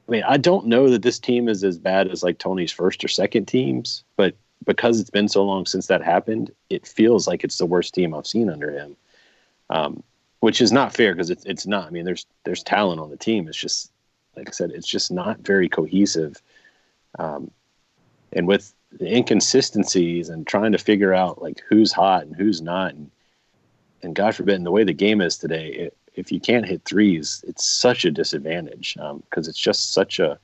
[0.08, 3.04] I mean, I don't know that this team is as bad as like Tony's first
[3.04, 7.43] or second teams, but because it's been so long since that happened, it feels like
[7.43, 8.95] it's the worst team I've seen under him.
[9.69, 10.04] Um,
[10.43, 11.88] which is not fair because it's it's not.
[11.88, 13.47] I mean, there's there's talent on the team.
[13.47, 13.93] It's just
[14.36, 16.41] like I said, it's just not very cohesive.
[17.17, 17.49] Um,
[18.34, 22.93] and with the inconsistencies and trying to figure out like who's hot and who's not,
[22.93, 23.10] and
[24.02, 26.84] and God forbid, and the way the game is today, it, if you can't hit
[26.84, 30.38] threes, it's such a disadvantage because um, it's just such a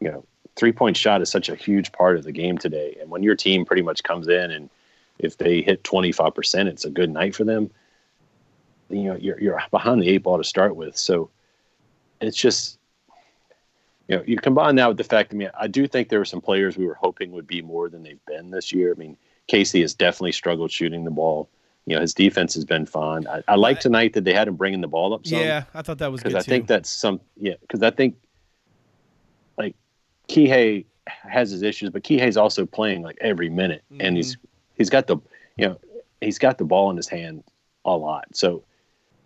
[0.00, 0.24] you know
[0.56, 2.96] three point shot is such a huge part of the game today.
[3.00, 4.70] And when your team pretty much comes in and
[5.18, 7.70] if they hit 25%, it's a good night for them
[8.88, 10.96] you know you're you're behind the eight ball to start with.
[10.96, 11.30] So
[12.20, 12.78] it's just
[14.08, 15.32] you know you combine that with the fact.
[15.32, 17.88] I mean, I do think there were some players we were hoping would be more
[17.88, 18.92] than they've been this year.
[18.92, 21.48] I mean, Casey has definitely struggled shooting the ball.
[21.86, 23.26] You know, his defense has been fine.
[23.26, 25.26] I, I like tonight that they had him bringing the ball up.
[25.26, 26.50] Some, yeah, I thought that was because I too.
[26.50, 27.20] think that's some.
[27.36, 28.16] Yeah, because I think
[30.28, 34.00] Kihei has his issues, but Kihei's also playing like every minute, mm-hmm.
[34.00, 34.46] and he's mm-hmm.
[34.74, 35.16] he's got the
[35.56, 35.80] you know
[36.20, 37.44] he's got the ball in his hand
[37.84, 38.26] a lot.
[38.32, 38.64] So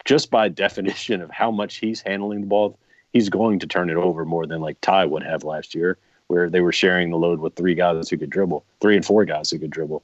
[0.05, 2.79] just by definition of how much he's handling the ball,
[3.13, 6.49] he's going to turn it over more than like Ty would have last year, where
[6.51, 9.51] they were sharing the load with three guys who could dribble, three and four guys
[9.51, 10.03] who could dribble.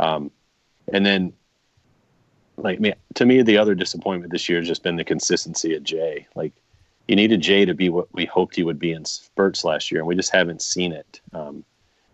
[0.00, 0.30] Um,
[0.92, 1.32] and then,
[2.56, 5.82] like me, to me, the other disappointment this year has just been the consistency of
[5.82, 6.26] Jay.
[6.34, 6.52] Like,
[7.08, 10.00] you needed Jay to be what we hoped he would be in spurts last year,
[10.00, 11.20] and we just haven't seen it.
[11.32, 11.64] Um,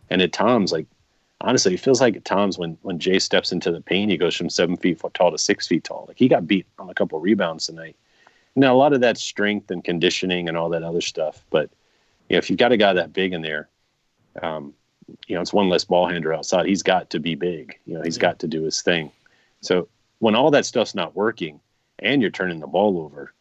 [0.08, 0.86] and at times, like
[1.40, 4.36] honestly, it feels like at times when when Jay steps into the paint, he goes
[4.36, 6.04] from seven feet tall to six feet tall.
[6.06, 7.96] Like he got beat on a couple rebounds tonight.
[8.56, 11.44] Now a lot of that strength and conditioning and all that other stuff.
[11.50, 11.70] But
[12.28, 13.68] you know, if you've got a guy that big in there,
[14.40, 14.74] um,
[15.26, 16.66] you know, it's one less ball handler outside.
[16.66, 17.78] He's got to be big.
[17.84, 18.22] You know, he's yeah.
[18.22, 19.10] got to do his thing.
[19.60, 19.88] So
[20.20, 21.60] when all that stuff's not working
[21.98, 23.34] and you're turning the ball over,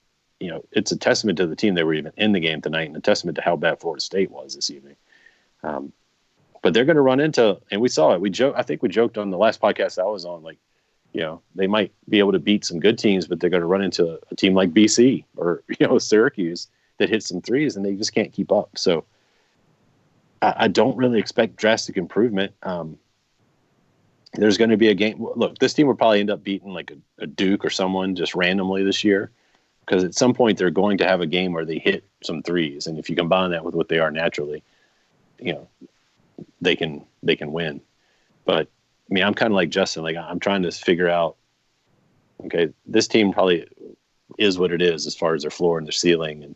[0.44, 2.88] you know, it's a testament to the team they were even in the game tonight,
[2.88, 4.98] and a testament to how bad Florida State was this evening.
[5.64, 5.94] Um,
[6.62, 8.20] but they're going to run into, and we saw it.
[8.20, 8.54] We joke.
[8.58, 10.58] I think we joked on the last podcast I was on, like,
[11.14, 13.68] you know, they might be able to beat some good teams, but they're going to
[13.68, 17.86] run into a team like BC or you know Syracuse that hits some threes, and
[17.86, 18.78] they just can't keep up.
[18.78, 19.06] So
[20.42, 22.54] I, I don't really expect drastic improvement.
[22.64, 22.98] Um,
[24.34, 25.26] there's going to be a game.
[25.38, 28.36] Look, this team will probably end up beating like a, a Duke or someone just
[28.36, 29.32] randomly this year
[29.86, 32.88] because at some point they're going to have a game where they hit some threes,
[32.88, 34.64] and if you combine that with what they are naturally,
[35.40, 35.68] you know,
[36.62, 37.82] they can they can win.
[38.46, 38.68] But
[39.10, 40.04] I mean, I'm kind of like Justin.
[40.04, 41.36] Like I'm trying to figure out.
[42.46, 43.66] Okay, this team probably
[44.38, 46.56] is what it is as far as their floor and their ceiling, and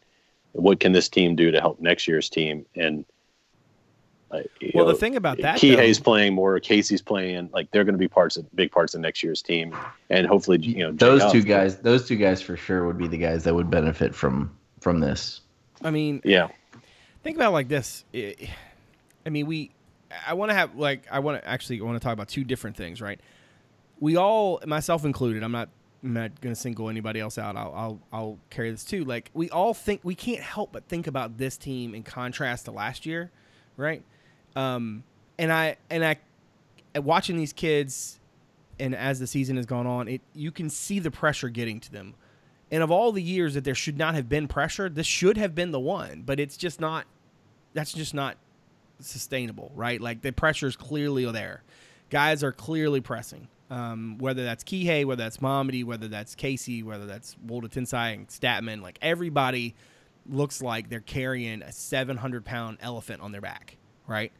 [0.51, 2.65] what can this team do to help next year's team?
[2.75, 3.05] And
[4.29, 4.39] uh,
[4.73, 7.49] well, know, the thing about that, Kihei's playing more, Casey's playing.
[7.53, 9.75] Like they're going to be parts of big parts of next year's team,
[10.09, 12.97] and hopefully, you know, those Jay two Huff, guys, those two guys for sure would
[12.97, 15.41] be the guys that would benefit from from this.
[15.81, 16.49] I mean, yeah.
[17.23, 18.03] Think about like this.
[18.13, 19.71] I mean, we.
[20.25, 22.75] I want to have like I want to actually want to talk about two different
[22.75, 23.19] things, right?
[23.99, 25.43] We all, myself included.
[25.43, 25.69] I'm not
[26.03, 27.55] I'm not going to single anybody else out.
[27.55, 29.03] I'll, I'll, I'll carry this too.
[29.03, 32.71] Like we all think we can't help but think about this team in contrast to
[32.71, 33.31] last year,
[33.75, 34.03] right?
[34.57, 35.03] Um,
[35.37, 36.17] and I and I
[36.99, 38.19] watching these kids,
[38.79, 41.91] and as the season has gone on, it you can see the pressure getting to
[41.91, 42.15] them.
[42.71, 45.55] And of all the years that there should not have been pressure, this should have
[45.55, 46.23] been the one.
[46.25, 47.05] But it's just not.
[47.73, 48.37] That's just not
[48.99, 50.01] sustainable, right?
[50.01, 51.61] Like the pressure is clearly there.
[52.09, 53.47] Guys are clearly pressing.
[53.69, 58.81] Um, whether that's Kihei, whether that's Mamadi, whether that's Casey, whether that's Woldetensae and Stattmann,
[58.81, 59.75] like everybody
[60.29, 63.75] looks like they're carrying a 700 pound elephant on their back,
[64.07, 64.31] right?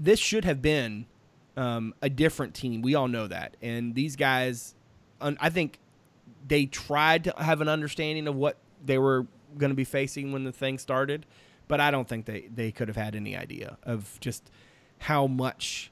[0.00, 1.06] This should have been
[1.56, 2.82] um, a different team.
[2.82, 4.74] We all know that, and these guys,
[5.20, 5.78] I think
[6.46, 9.26] they tried to have an understanding of what they were
[9.58, 11.26] going to be facing when the thing started,
[11.68, 14.50] but I don't think they they could have had any idea of just
[14.98, 15.90] how much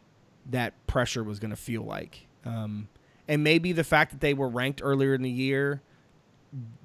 [0.51, 2.27] that pressure was going to feel like.
[2.45, 2.89] Um,
[3.27, 5.83] and maybe the fact that they were ranked earlier in the year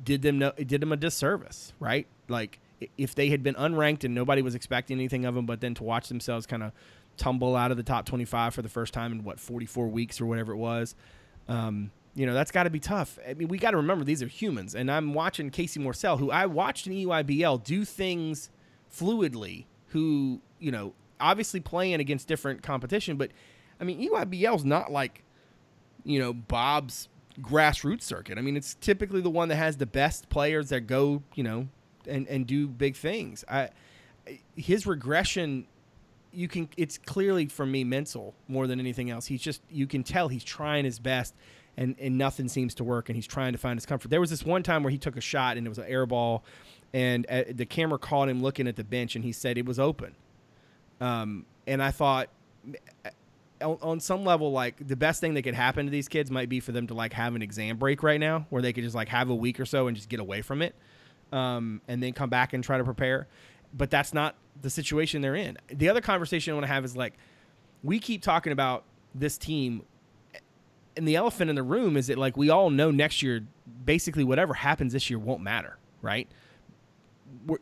[0.03, 2.07] did them no, did them a disservice, right?
[2.27, 2.59] Like
[2.97, 5.83] if they had been unranked and nobody was expecting anything of them, but then to
[5.83, 6.71] watch themselves kind of
[7.17, 10.25] tumble out of the top 25 for the first time in what 44 weeks or
[10.25, 10.95] whatever it was.
[11.47, 13.17] Um, you know that's got to be tough.
[13.27, 16.29] I mean, we got to remember these are humans, and I'm watching Casey Morsell, who
[16.29, 18.49] I watched in EYBL do things
[18.91, 19.65] fluidly.
[19.87, 23.31] Who you know, obviously playing against different competition, but
[23.79, 25.23] I mean, EYBL is not like
[26.03, 27.09] you know Bob's
[27.41, 28.37] grassroots circuit.
[28.37, 31.67] I mean, it's typically the one that has the best players that go, you know,
[32.07, 33.43] and and do big things.
[33.49, 33.69] I
[34.55, 35.67] his regression
[36.33, 39.25] you can it's clearly for me mental more than anything else.
[39.25, 41.35] He's just you can tell he's trying his best
[41.77, 44.09] and and nothing seems to work and he's trying to find his comfort.
[44.09, 46.05] There was this one time where he took a shot and it was an air
[46.05, 46.43] ball
[46.93, 49.79] and uh, the camera caught him looking at the bench and he said it was
[49.79, 50.15] open.
[51.01, 52.29] Um, and I thought
[53.61, 56.49] on, on some level like the best thing that could happen to these kids might
[56.49, 58.95] be for them to like have an exam break right now where they could just
[58.95, 60.75] like have a week or so and just get away from it.
[61.31, 63.27] Um, and then come back and try to prepare
[63.73, 65.57] but that's not the situation they're in.
[65.69, 67.13] The other conversation I want to have is like,
[67.83, 69.83] we keep talking about this team,
[70.95, 73.45] and the elephant in the room is that like we all know next year,
[73.85, 76.27] basically whatever happens this year won't matter, right?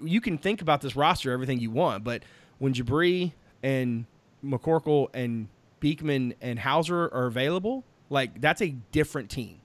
[0.02, 2.24] You can think about this roster everything you want, but
[2.60, 3.32] when Jabri
[3.64, 4.06] and
[4.44, 5.48] McCorkle and
[5.80, 9.62] Beekman and Hauser are available, like that's a different team.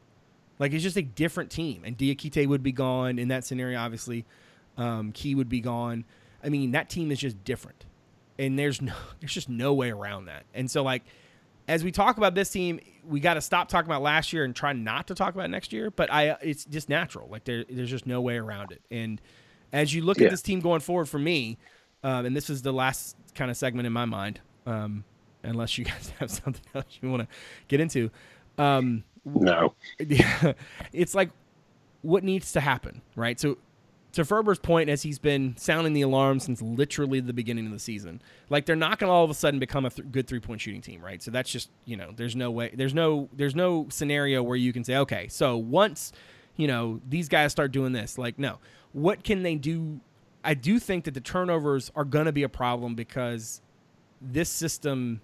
[0.58, 3.78] Like it's just a different team, and Diakite would be gone in that scenario.
[3.78, 4.24] Obviously,
[4.78, 6.04] um, Key would be gone
[6.42, 7.84] I mean, that team is just different.
[8.38, 10.44] And there's no there's just no way around that.
[10.54, 11.02] And so like
[11.68, 14.54] as we talk about this team, we got to stop talking about last year and
[14.54, 17.28] try not to talk about next year, but I it's just natural.
[17.28, 18.82] Like there, there's just no way around it.
[18.90, 19.20] And
[19.72, 20.26] as you look yeah.
[20.26, 21.58] at this team going forward for me,
[22.02, 25.04] um, and this is the last kind of segment in my mind, um,
[25.42, 27.28] unless you guys have something else you want to
[27.68, 28.10] get into.
[28.58, 29.74] Um, no.
[30.92, 31.30] it's like
[32.02, 33.38] what needs to happen, right?
[33.40, 33.58] So
[34.16, 37.78] to Ferber's point, as he's been sounding the alarm since literally the beginning of the
[37.78, 40.40] season, like they're not going to all of a sudden become a th- good three
[40.40, 41.22] point shooting team, right?
[41.22, 44.72] So that's just you know, there's no way, there's no, there's no scenario where you
[44.72, 46.12] can say, okay, so once
[46.56, 48.58] you know these guys start doing this, like no,
[48.92, 50.00] what can they do?
[50.42, 53.60] I do think that the turnovers are going to be a problem because
[54.22, 55.20] this system,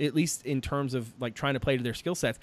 [0.00, 2.38] at least in terms of like trying to play to their skill sets,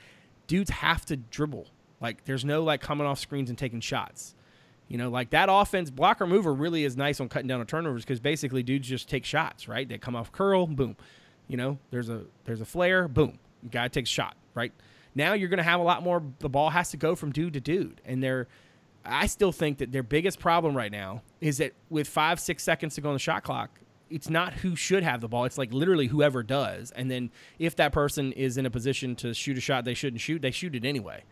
[0.46, 1.66] dudes have to dribble.
[2.00, 4.36] Like there's no like coming off screens and taking shots
[4.92, 8.04] you know, like that offense blocker mover really is nice on cutting down on turnovers
[8.04, 9.88] because basically dudes just take shots, right?
[9.88, 10.98] They come off curl, boom.
[11.48, 13.40] You know, there's a there's a flare, boom.
[13.72, 14.74] Guy takes shot, right?
[15.16, 16.22] Now you're going to have a lot more.
[16.40, 18.50] The ball has to go from dude to dude, and they're
[19.06, 22.96] I still think that their biggest problem right now is that with five, six seconds
[22.96, 23.80] to go on the shot clock,
[24.10, 25.46] it's not who should have the ball.
[25.46, 26.92] It's like literally whoever does.
[26.92, 30.20] And then if that person is in a position to shoot a shot they shouldn't
[30.20, 31.24] shoot, they shoot it anyway.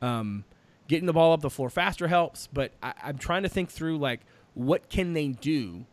[0.00, 0.44] Um,
[0.90, 3.98] getting the ball up the floor faster helps, but I, I'm trying to think through
[3.98, 4.22] like
[4.54, 5.86] what can they do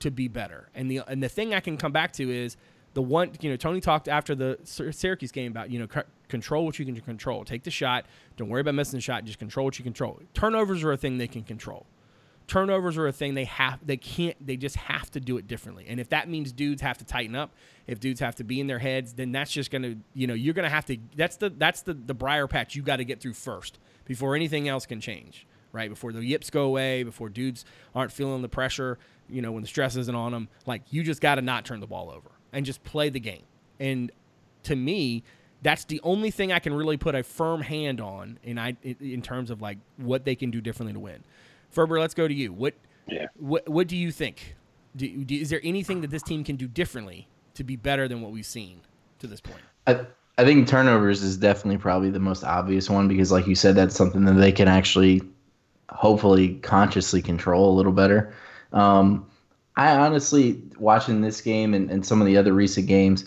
[0.00, 0.68] to be better.
[0.74, 2.56] And the and the thing I can come back to is
[2.94, 6.64] the one you know Tony talked after the Syracuse game about you know c- control
[6.64, 7.44] what you can control.
[7.44, 8.04] Take the shot.
[8.36, 9.24] Don't worry about missing the shot.
[9.24, 10.20] Just control what you control.
[10.34, 11.86] Turnovers are a thing they can control.
[12.48, 15.86] Turnovers are a thing they have they can't they just have to do it differently.
[15.88, 17.52] And if that means dudes have to tighten up,
[17.86, 20.54] if dudes have to be in their heads, then that's just gonna you know you're
[20.54, 23.34] gonna have to that's the that's the the briar patch you got to get through
[23.34, 25.46] first before anything else can change.
[25.72, 28.98] Right before the yips go away, before dudes aren't feeling the pressure,
[29.28, 30.48] you know when the stress isn't on them.
[30.64, 33.42] Like you just got to not turn the ball over and just play the game.
[33.78, 34.10] And
[34.62, 35.22] to me,
[35.62, 39.20] that's the only thing I can really put a firm hand on in I in
[39.20, 41.24] terms of like what they can do differently to win.
[41.70, 42.52] Ferber, let's go to you.
[42.52, 42.74] What
[43.06, 43.26] yeah.
[43.36, 44.54] what what do you think?
[44.94, 48.22] Do, do, is there anything that this team can do differently to be better than
[48.22, 48.80] what we've seen
[49.18, 49.60] to this point?
[49.86, 50.06] I,
[50.38, 53.94] I think turnovers is definitely probably the most obvious one because, like you said, that's
[53.94, 55.22] something that they can actually,
[55.88, 58.34] hopefully, consciously control a little better.
[58.72, 59.26] Um,
[59.76, 63.24] I honestly, watching this game and, and some of the other recent games,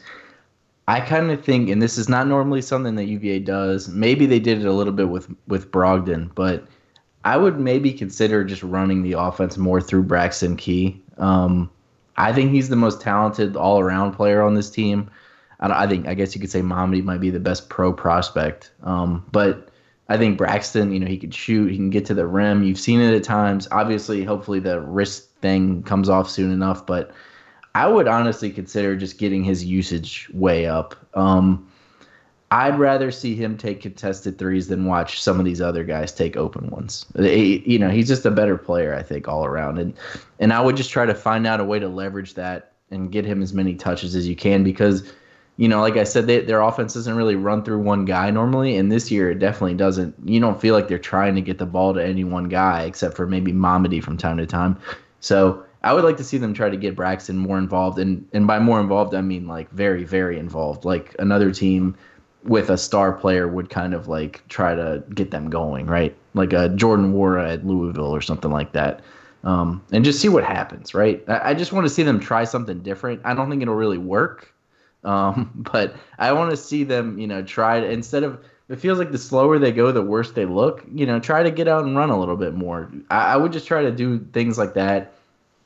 [0.87, 3.87] I kind of think, and this is not normally something that UVA does.
[3.89, 6.65] Maybe they did it a little bit with with Brogdon, but
[7.25, 11.01] I would maybe consider just running the offense more through Braxton Key.
[11.17, 11.69] Um,
[12.17, 15.09] I think he's the most talented all around player on this team.
[15.59, 18.71] I, I, think I guess you could say Mamadi might be the best pro prospect,
[18.83, 19.69] um, but
[20.07, 22.63] I think Braxton, you know, he could shoot, he can get to the rim.
[22.63, 23.67] You've seen it at times.
[23.71, 27.11] Obviously, hopefully the wrist thing comes off soon enough, but
[27.75, 30.95] I would honestly consider just getting his usage way up.
[31.13, 31.69] Um,
[32.51, 36.35] I'd rather see him take contested threes than watch some of these other guys take
[36.35, 37.05] open ones.
[37.15, 39.93] you know, he's just a better player, I think, all around, and
[40.39, 43.23] and I would just try to find out a way to leverage that and get
[43.23, 45.13] him as many touches as you can because,
[45.59, 48.77] you know, like I said, they, their offense doesn't really run through one guy normally,
[48.77, 50.15] and this year it definitely doesn't.
[50.23, 53.17] You don't feel like they're trying to get the ball to any one guy except
[53.17, 54.79] for maybe Mamadi from time to time.
[55.19, 58.47] So I would like to see them try to get Braxton more involved, and and
[58.47, 60.85] by more involved, I mean like very very involved.
[60.85, 61.93] Like another team
[62.45, 66.15] with a star player would kind of like try to get them going, right?
[66.35, 69.01] Like a Jordan Nwora at Louisville or something like that.
[69.43, 71.21] Um, and just see what happens, right?
[71.27, 73.19] I, I just want to see them try something different.
[73.25, 74.53] I don't think it'll really work,
[75.03, 78.99] um, but I want to see them, you know, try to instead of it feels
[78.99, 80.85] like the slower they go, the worse they look.
[80.93, 82.91] You know, try to get out and run a little bit more.
[83.09, 85.13] I, I would just try to do things like that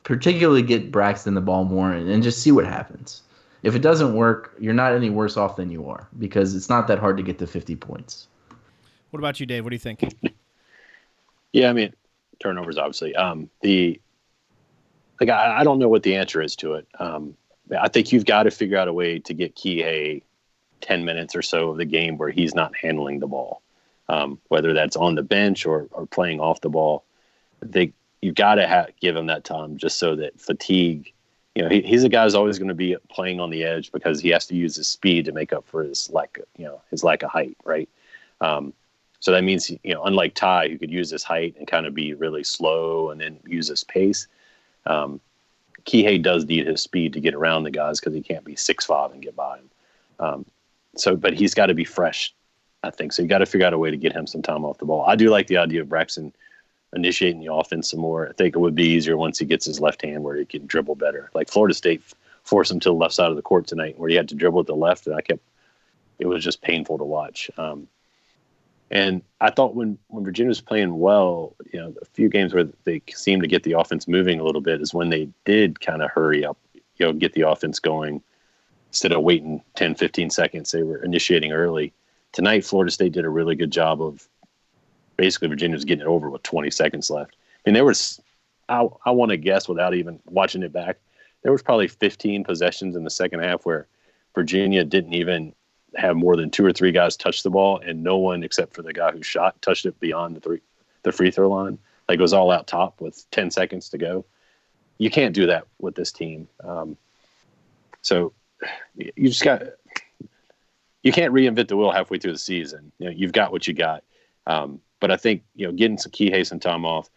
[0.04, 3.22] particularly get Braxton the ball more and, and just see what happens.
[3.62, 6.86] If it doesn't work, you're not any worse off than you are because it's not
[6.88, 8.28] that hard to get to 50 points.
[9.10, 9.64] What about you, Dave?
[9.64, 10.04] What do you think?
[11.52, 11.94] yeah, I mean,
[12.40, 13.16] turnovers, obviously.
[13.16, 14.00] Um, the
[15.18, 16.86] like, I, I, don't know what the answer is to it.
[16.98, 17.36] Um,
[17.78, 20.22] I think you've got to figure out a way to get Kihei
[20.80, 23.62] 10 minutes or so of the game where he's not handling the ball,
[24.08, 27.04] um, whether that's on the bench or, or playing off the ball.
[27.62, 31.12] They you've got to ha- give him that time just so that fatigue.
[31.54, 33.92] You know, he, he's a guy who's always going to be playing on the edge
[33.92, 36.64] because he has to use his speed to make up for his lack, of, you
[36.64, 37.88] know, his lack of height, right?
[38.40, 38.72] Um,
[39.20, 41.94] so that means, you know, unlike Ty, who could use his height and kind of
[41.94, 44.26] be really slow and then use his pace,
[44.86, 45.20] um,
[45.86, 48.84] Kihei does need his speed to get around the guys because he can't be six
[48.84, 49.70] five and get by him.
[50.18, 50.46] Um,
[50.96, 52.34] so, but he's got to be fresh,
[52.82, 53.12] I think.
[53.12, 54.86] So you got to figure out a way to get him some time off the
[54.86, 55.04] ball.
[55.06, 56.32] I do like the idea of Braxton
[56.94, 58.28] initiating the offense some more.
[58.28, 60.66] I think it would be easier once he gets his left hand where he can
[60.66, 61.30] dribble better.
[61.34, 62.02] Like Florida State
[62.44, 64.58] forced him to the left side of the court tonight where he had to dribble
[64.58, 65.42] with the left, and I kept
[66.18, 67.50] it was just painful to watch.
[67.58, 67.88] Um,
[68.90, 72.68] and I thought when when Virginia was playing well, you know, a few games where
[72.84, 76.02] they seemed to get the offense moving a little bit is when they did kind
[76.02, 78.22] of hurry up, you know, get the offense going
[78.88, 80.70] instead of waiting 10, 15 seconds.
[80.70, 81.92] They were initiating early.
[82.32, 84.28] Tonight, Florida State did a really good job of
[85.16, 87.34] basically Virginia was getting it over with 20 seconds left.
[87.34, 88.20] I mean, there was,
[88.68, 90.98] I, I want to guess without even watching it back,
[91.42, 93.86] there was probably 15 possessions in the second half where
[94.34, 95.54] Virginia didn't even
[95.96, 98.82] have more than two or three guys touch the ball, and no one except for
[98.82, 100.60] the guy who shot touched it beyond the three,
[101.02, 101.78] the free throw line.
[102.08, 104.24] Like it was all out top with 10 seconds to go.
[104.98, 106.48] You can't do that with this team.
[106.62, 106.96] Um,
[108.02, 108.32] so
[108.94, 109.62] you just got
[111.02, 112.92] you can't reinvent the wheel halfway through the season.
[112.98, 114.04] You know, you've got what you got.
[114.46, 117.10] Um, but I think you know getting some key haste and time off,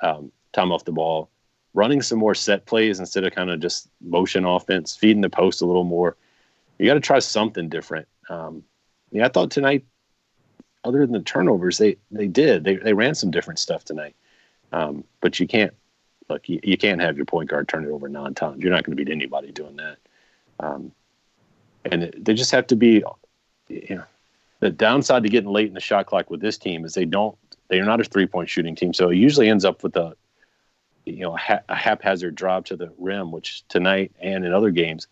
[0.00, 1.28] um, time off the ball,
[1.74, 5.62] running some more set plays instead of kind of just motion offense, feeding the post
[5.62, 6.16] a little more.
[6.78, 8.06] You got to try something different.
[8.32, 8.64] Um,
[9.10, 9.84] yeah, I thought tonight.
[10.84, 12.64] other than the turnovers, they they did.
[12.64, 14.16] They they ran some different stuff tonight.
[14.72, 15.74] Um, but you can't
[16.28, 16.48] look.
[16.48, 18.62] You, you, can't have your point guard turn it over nine times.
[18.62, 19.98] You're not going to beat anybody doing that.
[20.58, 20.92] Um,
[21.84, 23.04] and it, they just have to be.
[23.68, 24.04] You know,
[24.60, 27.36] the downside to getting late in the shot clock with this team is they don't.
[27.68, 30.16] They are not a three point shooting team, so it usually ends up with a
[31.04, 31.36] you know
[31.68, 35.06] a haphazard drive to the rim, which tonight and in other games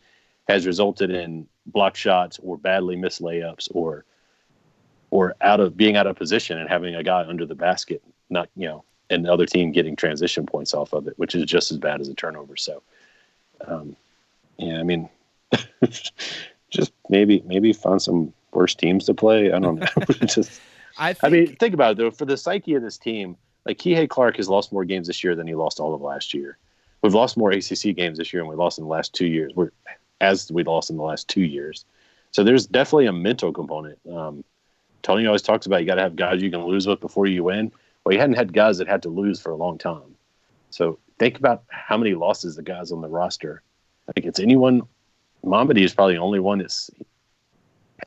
[0.50, 4.04] has resulted in block shots or badly missed layups or
[5.10, 8.48] or out of being out of position and having a guy under the basket, not
[8.56, 11.70] you know, and the other team getting transition points off of it, which is just
[11.72, 12.56] as bad as a turnover.
[12.56, 12.82] So,
[13.66, 13.96] um,
[14.56, 15.08] yeah, I mean,
[16.70, 19.52] just maybe maybe find some worse teams to play.
[19.52, 19.86] I don't know.
[20.26, 20.60] just,
[20.98, 22.10] I, think, I mean, think about it though.
[22.10, 23.36] For the psyche of this team,
[23.66, 26.34] like Kihei Clark has lost more games this year than he lost all of last
[26.34, 26.58] year.
[27.02, 29.52] We've lost more ACC games this year than we lost in the last two years.
[29.54, 29.70] We're
[30.20, 31.84] as we lost in the last two years.
[32.32, 33.98] So there's definitely a mental component.
[34.10, 34.44] Um,
[35.02, 37.44] Tony always talks about you got to have guys you can lose with before you
[37.44, 37.72] win.
[38.04, 40.14] Well, you hadn't had guys that had to lose for a long time.
[40.70, 43.62] So think about how many losses the guys on the roster.
[44.08, 44.82] I think it's anyone.
[45.44, 46.90] Mamadi is probably the only one that's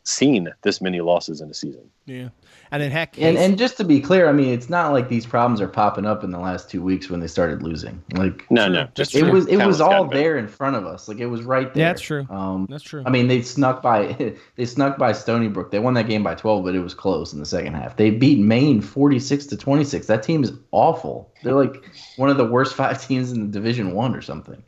[0.04, 1.90] seen this many losses in a season.
[2.06, 2.30] Yeah,
[2.72, 5.26] and then heck, and and just to be clear, I mean, it's not like these
[5.26, 8.04] problems are popping up in the last two weeks when they started losing.
[8.14, 11.08] Like, no, no, just it was it was all there in front of us.
[11.08, 11.84] Like it was right there.
[11.84, 12.28] Yeah, that's true.
[12.30, 13.04] Um, that's true.
[13.06, 15.72] I mean, they snuck by they snuck by Stony Brook.
[15.72, 17.96] They won that game by twelve, but it was close in the second half.
[17.96, 20.08] They beat Maine forty six to twenty six.
[20.08, 21.32] That team is awful.
[21.44, 24.62] They're like one of the worst five teams in the Division One or something.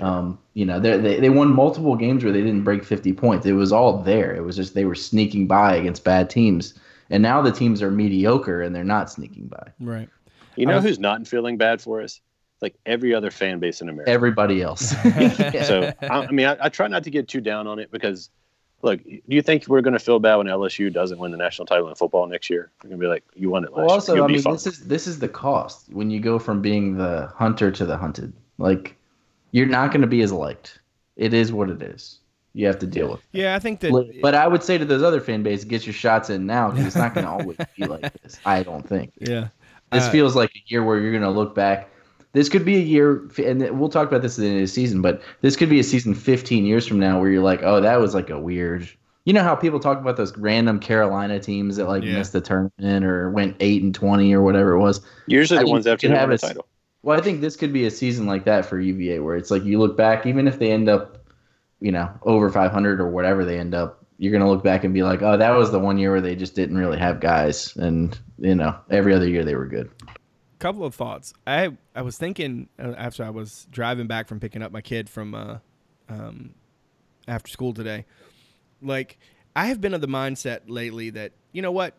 [0.00, 3.44] Um, you know, they they won multiple games where they didn't break 50 points.
[3.46, 4.34] It was all there.
[4.34, 6.74] It was just they were sneaking by against bad teams.
[7.10, 9.68] And now the teams are mediocre and they're not sneaking by.
[9.78, 10.08] Right.
[10.56, 12.20] You know who's not feeling bad for us?
[12.60, 14.10] Like every other fan base in America.
[14.10, 14.94] Everybody else.
[15.04, 15.64] yeah.
[15.64, 18.30] So I, I mean, I, I, try not to get too down on it because,
[18.82, 21.66] look, do you think we're going to feel bad when LSU doesn't win the national
[21.66, 22.70] title in football next year?
[22.82, 24.24] We're going to be like, you won it last well, also, year.
[24.24, 27.70] I mean, this is this is the cost when you go from being the hunter
[27.72, 28.32] to the hunted.
[28.58, 28.96] Like,
[29.52, 30.80] you're not going to be as liked.
[31.16, 32.18] It is what it is
[32.54, 33.20] you have to deal with.
[33.32, 34.18] Yeah, I think that.
[34.20, 36.86] But I would say to those other fan base, get your shots in now because
[36.86, 38.38] it's not going to always be like this.
[38.44, 39.12] I don't think.
[39.18, 39.48] Yeah,
[39.90, 41.88] this uh, feels like a year where you're going to look back.
[42.32, 44.68] This could be a year, and we'll talk about this at the end of the
[44.68, 45.02] season.
[45.02, 48.00] But this could be a season 15 years from now where you're like, oh, that
[48.00, 48.88] was like a weird.
[49.24, 52.14] You know how people talk about those random Carolina teams that like yeah.
[52.14, 55.00] missed the tournament or went eight and 20 or whatever it was.
[55.26, 56.66] Usually the ones after the title.
[57.02, 59.64] Well, I think this could be a season like that for UVA where it's like
[59.64, 61.22] you look back, even if they end up
[61.82, 64.94] you know, over 500 or whatever they end up, you're going to look back and
[64.94, 67.76] be like, oh, that was the one year where they just didn't really have guys.
[67.76, 69.90] And, you know, every other year they were good.
[70.60, 71.34] Couple of thoughts.
[71.44, 75.10] I, I was thinking uh, after I was driving back from picking up my kid
[75.10, 75.58] from uh,
[76.08, 76.54] um,
[77.26, 78.06] after school today,
[78.80, 79.18] like,
[79.56, 81.94] I have been of the mindset lately that, you know what,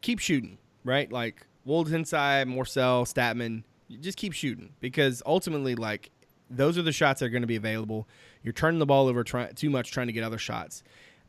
[0.00, 1.10] keep shooting, right?
[1.12, 3.62] Like, Woldetensae, Morsell, Stattmann,
[4.00, 6.10] just keep shooting because ultimately, like,
[6.48, 8.08] those are the shots that are going to be available.
[8.42, 10.82] You're turning the ball over try, too much trying to get other shots.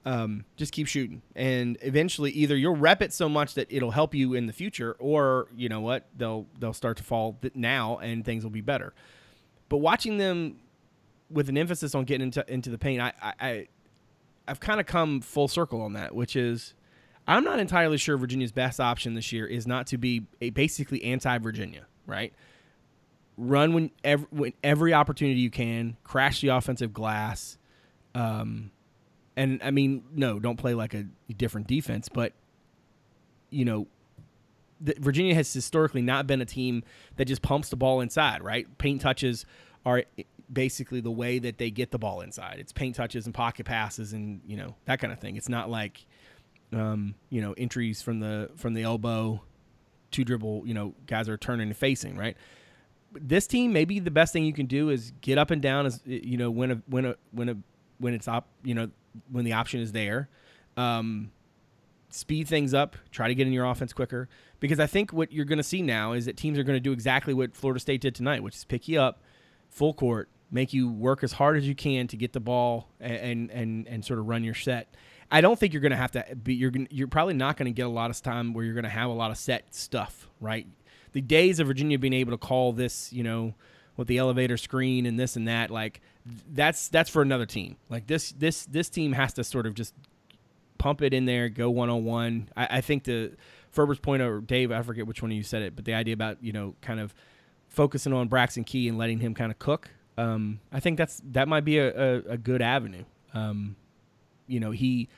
[0.03, 4.15] Um, just keep shooting, and eventually, either you'll rep it so much that it'll help
[4.15, 8.25] you in the future, or you know what, they'll they'll start to fall now, and
[8.25, 8.95] things will be better.
[9.69, 10.57] But watching them
[11.29, 13.67] with an emphasis on getting into into the paint, I, I, I
[14.47, 16.73] I've kind of come full circle on that, which is
[17.27, 21.03] I'm not entirely sure Virginia's best option this year is not to be a basically
[21.03, 22.33] anti-Virginia, right?
[23.37, 27.57] run when every, when every opportunity you can, crash the offensive glass.
[28.13, 28.71] Um,
[29.35, 32.33] and I mean, no, don't play like a different defense, but
[33.49, 33.87] you know,
[34.79, 36.83] the, Virginia has historically not been a team
[37.15, 38.67] that just pumps the ball inside, right?
[38.77, 39.45] Paint touches
[39.85, 40.03] are
[40.51, 42.57] basically the way that they get the ball inside.
[42.59, 45.35] It's paint touches and pocket passes and you know that kind of thing.
[45.35, 46.05] It's not like
[46.73, 49.41] um, you know entries from the from the elbow,
[50.11, 50.63] two dribble.
[50.65, 52.37] You know, guys are turning and facing, right?
[53.13, 56.01] this team, maybe the best thing you can do is get up and down as
[56.05, 57.57] you know when a when a when a
[57.97, 58.89] when it's up you know
[59.31, 60.29] when the option is there.
[60.77, 61.31] Um,
[62.09, 64.29] speed things up, try to get in your offense quicker.
[64.59, 66.81] Because I think what you're going to see now is that teams are going to
[66.81, 69.21] do exactly what Florida State did tonight, which is pick you up
[69.69, 73.49] full court, make you work as hard as you can to get the ball and
[73.51, 74.93] and and, sort of run your set.
[75.31, 76.53] I don't think you're going to have to be.
[76.53, 78.89] You're you're probably not going to get a lot of time where you're going to
[78.89, 80.67] have a lot of set stuff, right?
[81.13, 83.53] the days of Virginia being able to call this, you know,
[83.97, 86.01] with the elevator screen and this and that, like
[86.51, 87.75] that's that's for another team.
[87.89, 89.93] Like this this this team has to sort of just
[90.77, 92.49] pump it in there, go one on one.
[92.55, 93.33] I think the
[93.69, 96.13] Ferber's point or Dave, I forget which one of you said it, but the idea
[96.13, 97.13] about you know kind of
[97.67, 99.89] focusing on Braxton Key and letting him kind of cook.
[100.17, 103.03] Um, I think that's that might be a, a, a good avenue.
[103.33, 103.75] Um,
[104.47, 105.09] you know, he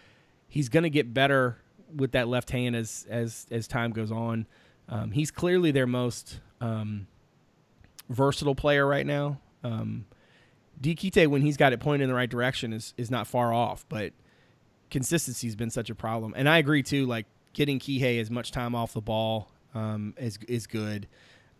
[0.53, 1.57] he's going to get better
[1.95, 4.45] with that left hand as as as time goes on.
[4.87, 7.07] Um, he's clearly their most um,
[8.07, 9.39] versatile player right now.
[9.63, 10.05] Um,
[10.79, 13.83] Diakite, when he's got it pointed in the right direction, is is not far off,
[13.89, 14.13] but
[14.91, 16.35] consistency has been such a problem.
[16.37, 17.07] And I agree too.
[17.07, 21.07] Like getting Kihei as much time off the ball um, is is good.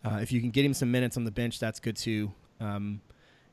[0.04, 2.30] Uh, if you can get him some minutes on the bench, that's good too.
[2.60, 3.00] Um,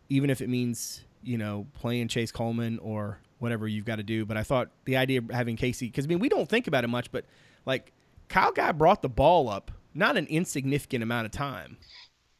[0.08, 4.26] even if it means you know playing Chase Coleman or whatever you've got to do.
[4.26, 6.84] But I thought the idea of having Casey, because I mean we don't think about
[6.84, 7.26] it much, but
[7.66, 7.92] like
[8.30, 11.78] Kyle Guy brought the ball up not an insignificant amount of time,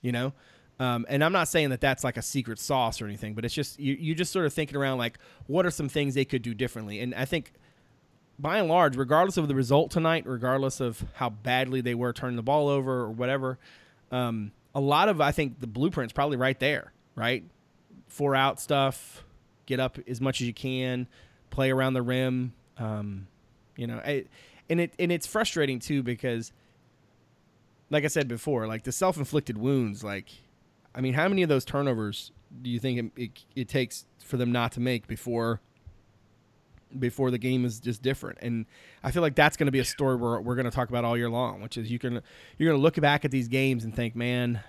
[0.02, 0.34] you know.
[0.80, 3.54] Um, and I'm not saying that that's like a secret sauce or anything, but it's
[3.54, 6.42] just you you just sort of thinking around like what are some things they could
[6.42, 7.00] do differently.
[7.02, 7.52] And I think
[8.40, 12.36] by and large, regardless of the result tonight, regardless of how badly they were turning
[12.36, 13.60] the ball over or whatever,
[14.12, 17.44] um, a lot of I think the blueprint's probably right there, right?
[18.08, 19.24] Four out stuff,
[19.72, 21.08] get up as much as you can,
[21.50, 22.54] play around the rim.
[22.78, 23.28] Um,
[23.78, 24.26] you know, I,
[24.70, 26.52] and it and it's frustrating too because,
[27.90, 30.04] like I said before, like the self inflicted wounds.
[30.04, 30.28] Like,
[30.94, 34.38] I mean, how many of those turnovers do you think it, it, it takes for
[34.38, 35.62] them not to make before?
[37.00, 38.66] Before the game is just different, and
[39.02, 41.06] I feel like that's going to be a story we're, we're going to talk about
[41.06, 41.62] all year long.
[41.62, 42.22] Which is you can
[42.58, 44.60] you're going to look back at these games and think, man,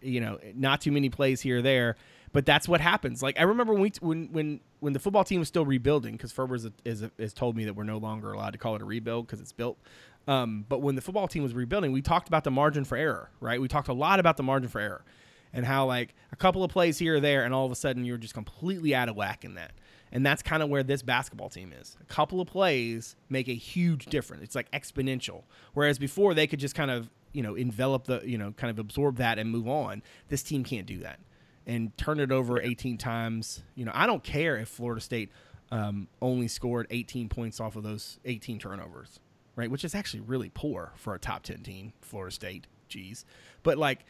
[0.00, 1.96] you know, not too many plays here or there,
[2.34, 3.22] but that's what happens.
[3.22, 6.32] Like I remember when we when when when the football team was still rebuilding because
[6.32, 8.84] Ferber is, is, is told me that we're no longer allowed to call it a
[8.84, 9.78] rebuild because it's built.
[10.26, 13.30] Um, but when the football team was rebuilding, we talked about the margin for error,
[13.40, 13.60] right?
[13.60, 15.04] We talked a lot about the margin for error
[15.52, 18.04] and how like a couple of plays here or there, and all of a sudden
[18.04, 19.72] you're just completely out of whack in that.
[20.10, 21.96] And that's kind of where this basketball team is.
[22.00, 24.42] A couple of plays make a huge difference.
[24.42, 25.44] It's like exponential.
[25.74, 28.80] Whereas before they could just kind of, you know, envelop the, you know, kind of
[28.80, 30.02] absorb that and move on.
[30.28, 31.20] This team can't do that.
[31.66, 33.62] And turn it over 18 times.
[33.74, 35.30] You know, I don't care if Florida State
[35.70, 39.18] um, only scored 18 points off of those 18 turnovers,
[39.56, 39.70] right?
[39.70, 42.66] Which is actually really poor for a top 10 team, Florida State.
[42.90, 43.24] Jeez.
[43.62, 44.04] But like,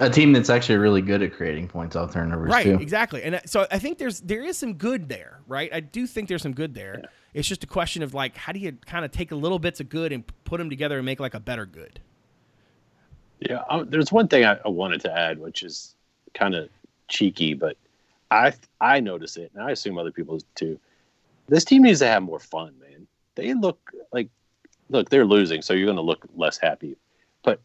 [0.00, 2.64] a team that's actually really good at creating points off turnovers, right?
[2.64, 2.78] Too.
[2.80, 5.72] Exactly, and uh, so I think there's there is some good there, right?
[5.72, 7.00] I do think there's some good there.
[7.02, 7.08] Yeah.
[7.34, 9.80] It's just a question of like, how do you kind of take a little bits
[9.80, 12.00] of good and put them together and make like a better good?
[13.40, 15.96] Yeah, um, there's one thing I, I wanted to add, which is
[16.34, 16.68] kind of
[17.08, 17.76] cheeky, but
[18.30, 20.78] I I notice it, and I assume other people too.
[21.48, 23.06] This team needs to have more fun, man.
[23.34, 24.28] They look like
[24.88, 26.96] look they're losing, so you're going to look less happy
[27.42, 27.60] But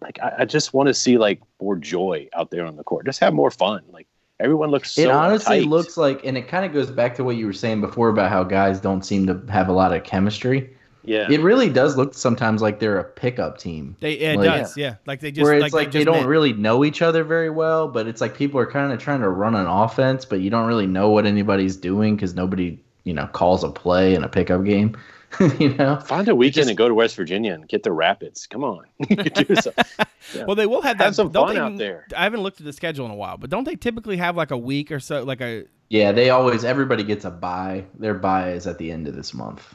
[0.00, 3.06] like I, I just want to see like more joy out there on the court.
[3.06, 3.82] Just have more fun.
[3.90, 4.06] Like
[4.40, 4.92] everyone looks.
[4.92, 5.68] So it honestly tight.
[5.68, 8.30] looks like, and it kind of goes back to what you were saying before about
[8.30, 10.74] how guys don't seem to have a lot of chemistry.
[11.04, 13.96] Yeah, it really does look sometimes like they're a pickup team.
[14.00, 14.96] They it like, does, yeah.
[15.06, 16.28] Like they just where it's like, like they, they don't met.
[16.28, 19.28] really know each other very well, but it's like people are kind of trying to
[19.28, 23.26] run an offense, but you don't really know what anybody's doing because nobody you know
[23.26, 24.96] calls a play in a pickup game.
[25.58, 28.46] you know, find a weekend just, and go to West Virginia and get the Rapids.
[28.46, 30.44] Come on, yeah.
[30.46, 32.06] Well, they will have, that, have some fun they, out there.
[32.16, 34.50] I haven't looked at the schedule in a while, but don't they typically have like
[34.50, 35.64] a week or so, like a?
[35.88, 36.64] Yeah, they always.
[36.64, 37.84] Everybody gets a buy.
[37.98, 39.74] Their buy is at the end of this month.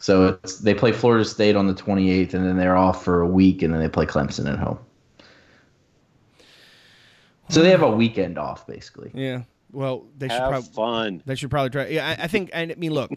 [0.00, 3.28] So it's they play Florida State on the 28th, and then they're off for a
[3.28, 4.78] week, and then they play Clemson at home.
[7.50, 9.10] So they have a weekend off, basically.
[9.12, 9.42] Yeah.
[9.72, 11.22] Well, they have should probably fun.
[11.26, 11.88] They should probably try.
[11.88, 12.50] Yeah, I, I think.
[12.54, 13.10] I mean, look,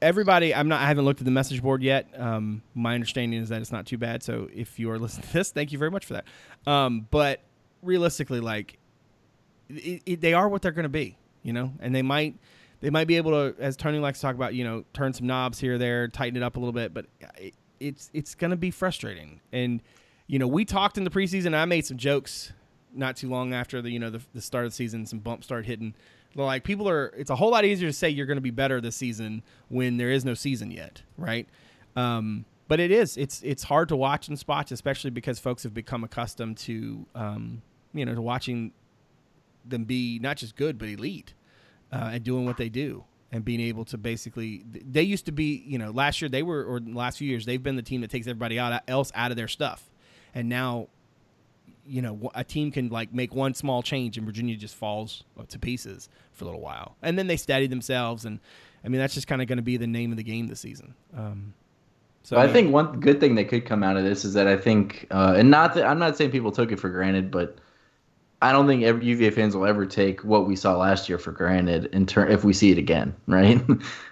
[0.00, 3.50] everybody i'm not i haven't looked at the message board yet um, my understanding is
[3.50, 5.92] that it's not too bad so if you are listening to this thank you very
[5.92, 6.24] much for that
[6.66, 7.40] um, but
[7.82, 8.78] realistically like
[9.68, 12.34] it, it, they are what they're going to be you know and they might
[12.82, 15.26] they might be able to as tony likes to talk about you know turn some
[15.26, 17.06] knobs here there tighten it up a little bit but
[17.38, 19.82] it, it's it's going to be frustrating and
[20.26, 22.52] you know we talked in the preseason i made some jokes
[22.94, 25.46] not too long after the you know the, the start of the season some bumps
[25.46, 25.94] started hitting
[26.34, 28.80] like people are, it's a whole lot easier to say you're going to be better
[28.80, 31.48] this season when there is no season yet, right?
[31.96, 33.16] Um, but it is.
[33.16, 37.60] It's it's hard to watch in spots, especially because folks have become accustomed to, um,
[37.92, 38.72] you know, to watching
[39.64, 41.34] them be not just good but elite
[41.92, 44.64] uh, and doing what they do and being able to basically.
[44.66, 47.46] They used to be, you know, last year they were, or the last few years
[47.46, 49.90] they've been the team that takes everybody out, else out of their stuff,
[50.34, 50.88] and now
[51.84, 55.58] you know a team can like make one small change and Virginia just falls to
[55.58, 58.38] pieces for a little while, and then they steady themselves, and
[58.84, 60.60] I mean that's just kind of going to be the name of the game this
[60.60, 60.94] season.
[61.16, 61.54] Um,
[62.24, 64.56] so I, think one good thing that could come out of this is that I
[64.56, 67.58] think, uh, and not that I'm not saying people took it for granted, but
[68.42, 71.32] I don't think every UVA fans will ever take what we saw last year for
[71.32, 73.60] granted in turn if we see it again, right?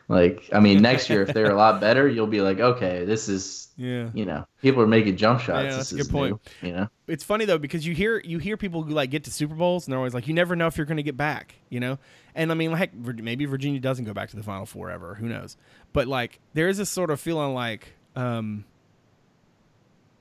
[0.09, 3.29] like, I mean, next year if they're a lot better, you'll be like, okay, this
[3.29, 4.11] is, Yeah.
[4.15, 5.65] you know, people are making jump shots.
[5.65, 6.41] Yeah, this that's a is good point.
[6.63, 9.25] new, you know, it's funny though because you hear you hear people who like get
[9.25, 11.17] to Super Bowls and they're always like, you never know if you're going to get
[11.17, 11.99] back, you know.
[12.35, 15.17] And I mean, like maybe Virginia doesn't go back to the Final Four ever.
[15.17, 15.57] Who knows?
[15.93, 18.65] But like, there is this sort of feeling like um,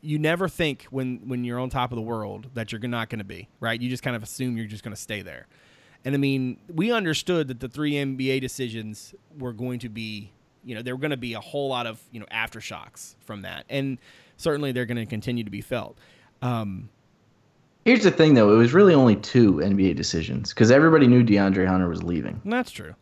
[0.02, 3.20] you never think when when you're on top of the world that you're not going
[3.20, 3.80] to be right.
[3.80, 5.48] You just kind of assume you're just going to stay there.
[6.06, 10.32] And I mean, we understood that the three NBA decisions were going to be,
[10.64, 13.42] you know, there were going to be a whole lot of, you know, aftershocks from
[13.42, 13.66] that.
[13.70, 13.98] And
[14.38, 15.98] certainly they're going to continue to be felt.
[16.42, 16.90] Um,
[17.84, 21.68] here's the thing though, it was really only two NBA decisions because everybody knew DeAndre
[21.68, 22.42] Hunter was leaving.
[22.46, 22.96] that's true.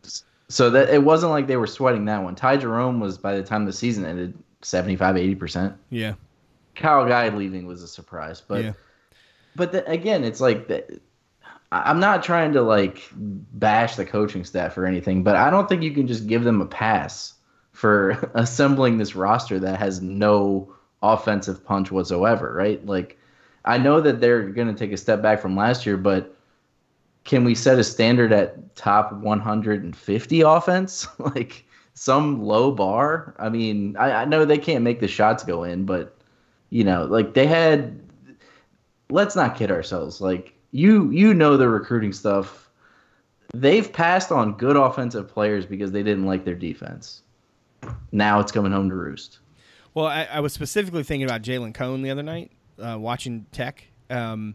[0.48, 2.34] So that it wasn't like they were sweating that one.
[2.34, 5.76] Ty Jerome was by the time the season ended 75 80%.
[5.90, 6.14] Yeah.
[6.78, 8.72] Kyle Guy leaving was a surprise, but yeah.
[9.56, 11.00] but the, again, it's like the,
[11.70, 15.82] I'm not trying to like bash the coaching staff or anything, but I don't think
[15.82, 17.34] you can just give them a pass
[17.72, 20.72] for assembling this roster that has no
[21.02, 22.84] offensive punch whatsoever, right?
[22.86, 23.18] Like
[23.64, 26.34] I know that they're going to take a step back from last year, but
[27.24, 31.06] can we set a standard at top 150 offense?
[31.18, 33.34] like some low bar?
[33.38, 36.17] I mean, I, I know they can't make the shots go in, but
[36.70, 38.00] you know, like they had
[39.10, 40.20] let's not kid ourselves.
[40.20, 42.70] Like you you know the recruiting stuff.
[43.54, 47.22] They've passed on good offensive players because they didn't like their defense.
[48.12, 49.38] Now it's coming home to roost.
[49.94, 53.84] Well, I, I was specifically thinking about Jalen Cone the other night, uh, watching Tech.
[54.10, 54.54] Um,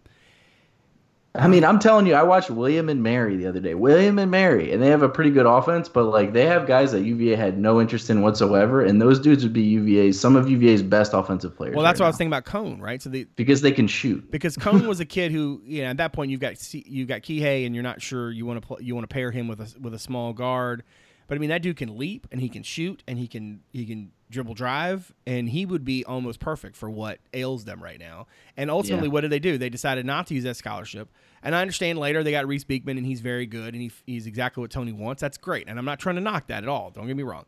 [1.36, 3.74] I mean, I'm telling you, I watched William and Mary the other day.
[3.74, 6.92] William and Mary, and they have a pretty good offense, but like they have guys
[6.92, 10.48] that UVA had no interest in whatsoever, and those dudes would be UVA's some of
[10.48, 11.76] UVA's best offensive players.
[11.76, 13.02] well, that's right what I was thinking about Cone, right?
[13.02, 14.30] So the because they can shoot.
[14.30, 17.22] because Cone was a kid who, you know, at that point you've got you've got
[17.22, 19.60] Kihei, and you're not sure you want to pl- you want to pair him with
[19.60, 20.84] a with a small guard,
[21.28, 23.86] but I mean that dude can leap and he can shoot and he can he
[23.86, 28.26] can dribble drive and he would be almost perfect for what ails them right now.
[28.58, 29.14] And ultimately, Yeah.
[29.14, 29.58] what did they do?
[29.60, 31.08] They decided not to use that scholarship.
[31.44, 34.26] And I understand later they got Reece Beekman and he's very good and he, he's
[34.26, 35.22] exactly what Tony wants.
[35.22, 36.90] That's great, and I'm not trying to knock that at all.
[36.90, 37.46] Don't get me wrong.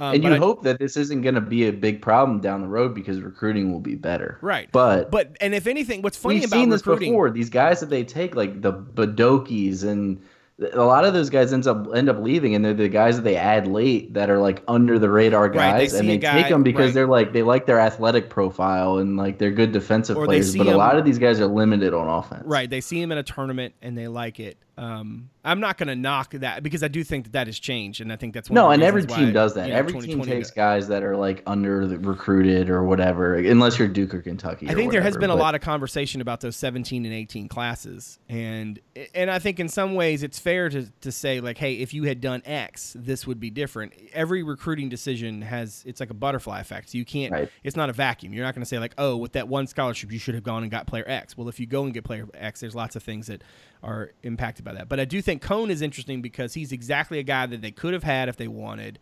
[0.00, 2.62] Um, and you I- hope that this isn't going to be a big problem down
[2.62, 4.38] the road because recruiting will be better.
[4.42, 7.30] right, But but and if anything, what's funny we've about seen this recruiting, before.
[7.30, 10.20] These guys that they take, like the Badokis, and
[10.60, 13.22] a lot of those guys ends up end up leaving, and they're the guys that
[13.22, 16.42] they add late that are like under the radar Right, they guys, and they guy-
[16.42, 16.94] take them because right.
[16.94, 20.56] they're like they like their athletic profile and like they're good defensive Or players.
[20.56, 22.44] But a lot of these guys are limited on offense.
[22.46, 22.70] Right.
[22.70, 24.56] They see him in a tournament and they like it.
[24.76, 28.00] Um, I'm not going to knock that because I do think that that has changed,
[28.00, 29.66] and I think that's one No, and every team does that.
[29.66, 30.54] you know, every team takes does.
[30.54, 34.68] guys that are like under the recruited or whatever, unless you're Duke or Kentucky.
[34.68, 37.48] I think there has whatever, been a lot of conversation about those 17 and 18
[37.48, 38.80] classes, and
[39.14, 42.04] and I think in some ways it's fair to, to say like, hey, if you
[42.04, 43.92] had done X, this would be different.
[44.12, 46.90] Every recruiting decision has it's like a butterfly effect.
[46.90, 47.32] So you can't.
[47.32, 47.48] Right.
[47.62, 48.32] It's not a vacuum.
[48.32, 50.62] You're not going to say like, oh, with that one scholarship, you should have gone
[50.62, 51.36] and got player X.
[51.36, 53.42] Well, if you go and get player X, there's lots of things that
[53.84, 54.88] are impacted by that.
[54.88, 57.92] But I do think Cone is interesting because he's exactly a guy that they could
[57.92, 58.98] have had if they wanted.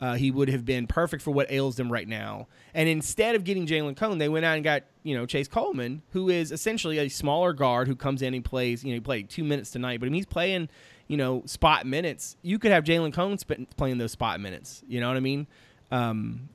[0.00, 2.48] Uh, he would have been perfect for what ails them right now.
[2.74, 6.02] And instead of getting Jalen Cone, they went out and got you know Chase Coleman,
[6.10, 8.82] who is essentially a smaller guard who comes in and plays.
[8.82, 10.68] You know, he played two minutes tonight, but I mean, he's playing
[11.06, 12.36] you know spot minutes.
[12.42, 14.82] You could have Jalen Cone sp- playing those spot minutes.
[14.88, 15.46] You know what I mean?
[15.92, 16.48] Um,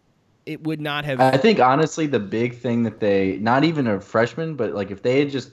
[0.45, 1.21] it would not have.
[1.21, 5.03] I think honestly, the big thing that they not even a freshman, but like if
[5.03, 5.51] they had just,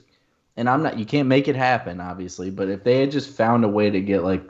[0.57, 3.63] and I'm not, you can't make it happen, obviously, but if they had just found
[3.65, 4.43] a way to get like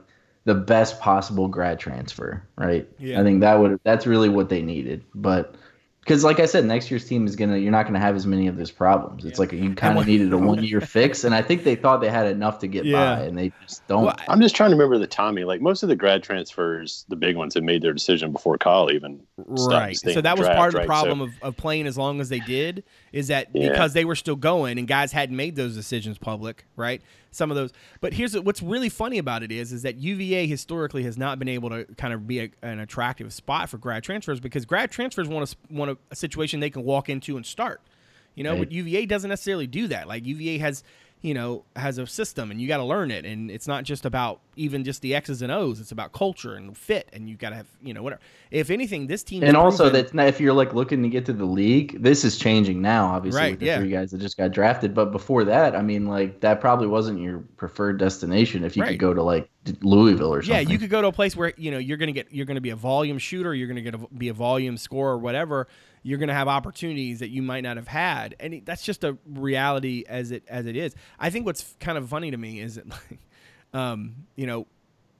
[0.44, 2.88] the best possible grad transfer, right?
[3.00, 3.20] Yeah.
[3.20, 5.56] I think that would that's really what they needed, but.
[6.02, 7.58] Because, like I said, next year's team is gonna.
[7.58, 9.26] You're not gonna have as many of those problems.
[9.26, 9.42] It's Yeah.
[9.42, 12.12] like you kind of needed a one year fix, and I think they thought they
[12.12, 13.16] had enough to get Yeah.
[13.16, 14.04] by, and they just don't.
[14.06, 15.46] Well, I'm just trying to remember the Tommy.
[15.46, 18.92] Like most of the grad transfers, the big ones, had made their decision before Kyle
[18.92, 19.20] even
[19.56, 19.98] started Right.
[19.98, 20.86] So that was draft, part of the right?
[20.88, 22.84] problem So- of, of playing as long as they did
[23.16, 23.70] is that Yeah.
[23.70, 27.02] because they were still going and guys hadn't made those decisions public, right?
[27.32, 27.72] Some of those.
[28.02, 31.48] But here's what's really funny about it is is that UVA historically has not been
[31.48, 35.30] able to kind of be a, an attractive spot for grad transfers because grad transfers
[35.30, 37.80] want a, want a, a situation they can walk into and start.
[38.36, 38.60] You know, Right.
[38.60, 40.10] but UVA doesn't necessarily do that.
[40.10, 40.84] Like UVA has,
[41.22, 44.06] you know, has a system and you got to learn it and it's not just
[44.06, 45.80] about, even just the X's and O's.
[45.80, 48.22] It's about culture and fit, and you've got to have you know whatever.
[48.52, 51.34] If anything, this team and also that's not if you're like looking to get to
[51.34, 52.02] the league.
[52.02, 53.80] This is changing now, obviously, Right, with the yeah.
[53.80, 54.94] three guys that just got drafted.
[54.94, 58.92] But before that, I mean, like that probably wasn't your preferred destination if you Right.
[58.92, 59.50] could go to like
[59.82, 62.12] Louisville or something, Yeah, you could go to a place where you know you're gonna
[62.12, 65.14] get you're gonna be a volume shooter, you're gonna get a, be a volume scorer,
[65.14, 65.68] or whatever.
[66.04, 70.04] You're gonna have opportunities that you might not have had, and that's just a reality
[70.08, 70.94] as it as it is.
[71.20, 73.20] I think what's kind of funny to me is that, like,
[73.76, 74.66] um, you know,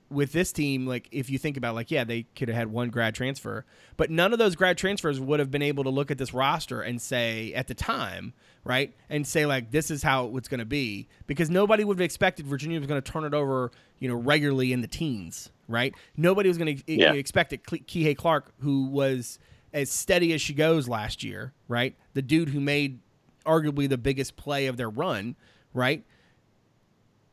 [0.10, 2.90] with this team, like if you think about like, yeah, they could have had one
[2.90, 3.66] grad transfer,
[3.98, 6.82] but none of those grad transfers would have been able to look at this roster
[6.82, 8.34] and say at the time,
[8.64, 12.06] right, and say like this is how it's going to be because nobody would have
[12.06, 15.94] expected Virginia was going to turn it over, you know, regularly in the teens, right?
[16.16, 17.12] Nobody was going to Yeah.
[17.14, 17.64] expect it.
[17.64, 19.40] Kihei Clark, who was
[19.74, 23.00] as steady as she goes last year, right, the dude who made
[23.46, 25.36] arguably the biggest play of their run,
[25.74, 26.04] right?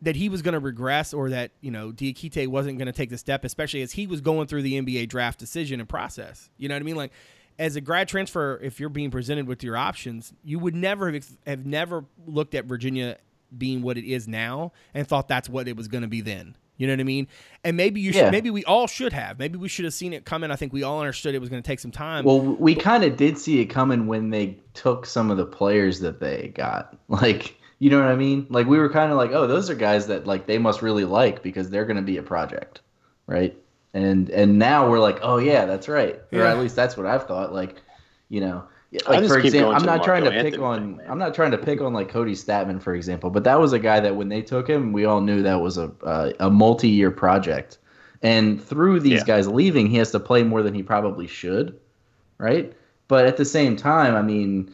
[0.03, 3.11] That he was going to regress or that you know Diakite wasn't going to take
[3.11, 6.51] the step, especially as he was going through the NBA draft decision and process.
[6.59, 6.97] You know what I mean?
[6.97, 7.13] Like
[7.59, 11.27] as a grad transfer, if you're being presented with your options, you would never have,
[11.47, 13.19] have never looked at Virginia
[13.57, 16.57] being what it is now and thought that's what it was going to be then.
[16.79, 17.29] You know what I mean?
[17.63, 19.39] And maybe you should, maybe we all should have.
[19.39, 20.51] Maybe we should have seen it coming.
[20.51, 22.25] I think we all understood it was going to take some time.
[22.25, 26.01] Well, we kind of did see it coming when they took some of the players
[26.01, 26.97] that they got.
[27.09, 28.47] Like, you know what I mean?
[28.49, 31.05] Like we were kind of like, oh, those are guys that like they must really
[31.05, 32.81] like because they're going to be a project,
[33.27, 33.57] right?
[33.93, 36.21] And and now we're like, oh yeah, that's right.
[36.33, 37.53] Or at least that's what I've thought.
[37.53, 37.83] Like,
[38.29, 38.63] you know,
[39.09, 41.07] like for example, I'm not trying to Marco pick Anthony on man.
[41.11, 43.81] I'm not trying to pick on like Kody Stattmann for example, but that was a
[43.81, 47.11] guy that when they took him, we all knew that was a uh, a multi-year
[47.11, 47.79] project.
[48.23, 49.25] And through these Yeah.
[49.25, 51.81] guys leaving, he has to play more than he probably should,
[52.39, 52.73] right?
[53.09, 54.73] But at the same time, I mean,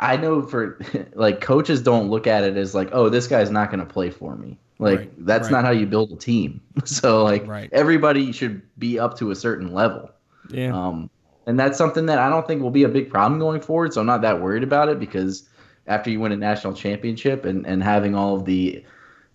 [0.00, 0.78] I know for
[1.14, 4.10] like coaches don't look at it as like, oh, this guy's not going to play
[4.10, 4.58] for me.
[4.78, 5.50] Like Right, that's right.
[5.52, 6.60] not how you build a team.
[6.84, 7.68] So like Right.
[7.72, 10.10] everybody should be up to a certain level.
[10.50, 10.72] yeah.
[10.74, 11.10] Um,
[11.46, 13.94] and that's something that I don't think will be a big problem going forward.
[13.94, 15.48] So I'm not that worried about it because
[15.86, 18.84] after you win a national championship and, and having all of the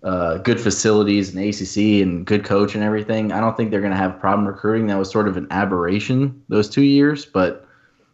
[0.03, 3.93] uh, good facilities and ACC and good coach and everything, I don't think they're going
[3.93, 4.87] to have a problem recruiting.
[4.87, 7.67] That was sort of an aberration those two years, but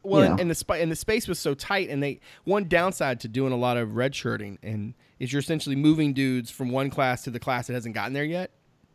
[0.10, 0.42] Well, you and, know.
[0.42, 3.54] and the sp- and the space was so tight, and they one downside to doing
[3.54, 7.40] a lot of redshirting and is you're essentially moving dudes from one class to the
[7.40, 8.52] class that hasn't gotten there yet,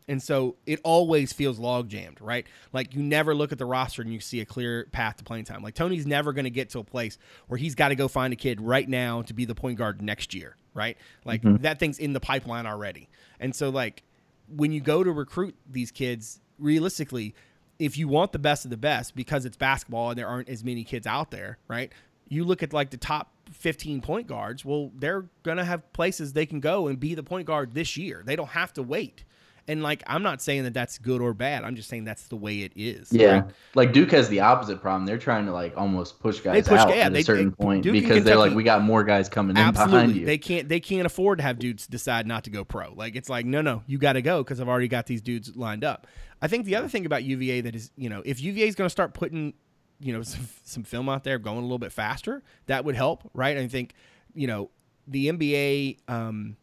[0.07, 2.45] and so it always feels log jammed, right?
[2.73, 5.45] Like you never look at the roster and you see a clear path to playing
[5.45, 5.61] time.
[5.63, 8.33] Like Tony's never going to get to a place where he's got to go find
[8.33, 10.97] a kid right now to be the point guard next year, right?
[11.23, 11.63] Like mm-hmm.
[11.63, 13.09] that thing's in the pipeline already,
[13.39, 14.03] and so like
[14.47, 17.33] when you go to recruit these kids, realistically,
[17.79, 20.63] if you want the best of the best, because it's basketball and there aren't as
[20.63, 21.91] many kids out there, right?
[22.29, 26.33] You look at like the top 15 point guards, well, they're going to have places
[26.33, 28.23] they can go and be the point guard this year.
[28.25, 29.23] They don't have to wait.
[29.67, 31.63] And like, I'm not saying that that's good or bad.
[31.63, 33.11] I'm just saying that's the way it is.
[33.11, 33.43] yeah, right?
[33.73, 35.07] like Duke has the opposite problem.
[35.07, 37.55] They're trying to like almost push guys push- out yeah, at they- a certain they-
[37.63, 40.23] point Duke because they're like, we got more guys coming in behind you.
[40.23, 42.93] They can't they can't afford to have dudes decide not to go pro.
[42.93, 45.55] Like it's like, no, no, you got to go because I've already got these dudes
[45.55, 46.05] lined up.
[46.41, 48.85] I think the other thing about UVA that is, you know, if UVA is going
[48.85, 49.53] to start putting,
[49.99, 53.29] you know, some, some film out there going a little bit faster, that would help,
[53.33, 53.57] right?
[53.57, 53.93] I think,
[54.33, 54.69] you know,
[55.07, 56.57] the NBA, um,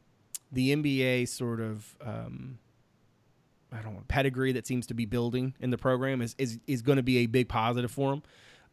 [0.51, 2.59] the NBA sort of, um,
[3.73, 6.83] I don't know, pedigree that seems to be building in the program is is, is
[6.83, 8.23] going to be a big positive for them.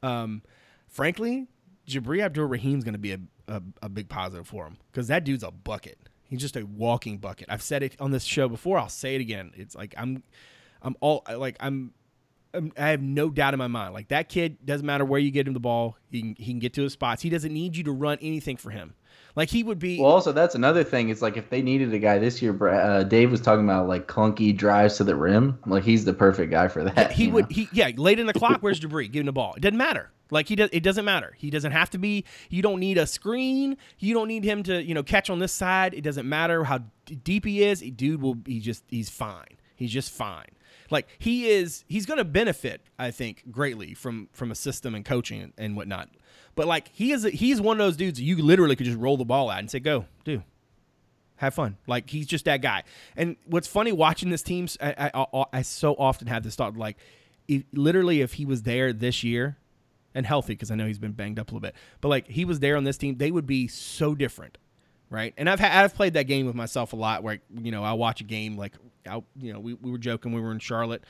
[0.03, 0.41] Um,
[0.87, 1.47] frankly,
[1.87, 5.43] Jabri Abdur-Rahim's going to be a, a, a big positive for him because that dude's
[5.43, 5.97] a bucket.
[6.23, 7.47] He's just a walking bucket.
[7.49, 8.77] I've said it on this show before.
[8.77, 9.51] I'll say it again.
[9.55, 10.23] It's like I'm,
[10.82, 11.93] I'm all like I'm,
[12.53, 13.93] I'm I have no doubt in my mind.
[13.93, 16.59] Like that kid doesn't matter where you get him the ball, he can, he can
[16.59, 17.21] get to his spots.
[17.21, 18.95] He doesn't need you to run anything for him.
[19.36, 19.99] Like he would be.
[19.99, 21.09] Well, also that's another thing.
[21.09, 24.07] It's like if they needed a guy this year, uh, Dave was talking about like
[24.07, 25.59] clunky drives to the rim.
[25.65, 27.11] Like he's the perfect guy for that.
[27.11, 27.55] he would know?
[27.55, 30.11] he yeah late in the clock where's Jabri give him the ball it doesn't matter
[30.32, 33.07] like he does it doesn't matter he doesn't have to be you don't need a
[33.07, 36.63] screen you don't need him to you know catch on this side it doesn't matter
[36.63, 40.47] how d- deep he is dude will he just he's fine he's just fine
[40.91, 45.05] like he is he's going to benefit i think greatly from from a system and
[45.05, 46.09] coaching and, and whatnot
[46.55, 49.17] but like he is a, he's one of those dudes you literally could just roll
[49.17, 50.43] the ball at and say go do
[51.39, 51.77] have fun.
[51.87, 52.83] Like he's just that guy.
[53.15, 56.97] And what's funny watching this team, I, I, I, so often have this thought like,
[57.47, 59.57] if, literally, if he was there this year
[60.13, 62.45] and healthy, because I know he's been banged up a little bit, but like he
[62.45, 64.57] was there on this team, they would be so different,
[65.09, 65.33] right?
[65.37, 68.21] And I've I've played that game with myself a lot, where you know I watch
[68.21, 68.73] a game like,
[69.07, 71.03] I, you know, we, we were joking, we were in Charlotte,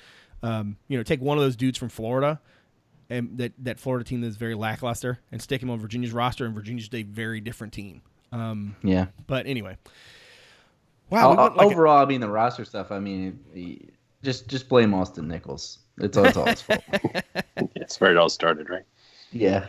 [0.43, 2.39] um, you know, take one of those dudes from Florida.
[3.11, 6.53] And that, that Florida team that's very lackluster, and stick him on Virginia's roster, and
[6.53, 8.03] Virginia's a very different team.
[8.31, 9.07] Um, yeah.
[9.25, 9.77] but anyway,
[11.09, 11.31] Wow.
[11.31, 12.91] we like overall, I mean the roster stuff.
[12.91, 13.39] I mean,
[14.21, 15.79] just just blame Austin Nichols.
[15.97, 16.83] It's all, it's all his fault.
[17.75, 18.83] It's where it all started, right?
[19.31, 19.65] Yeah,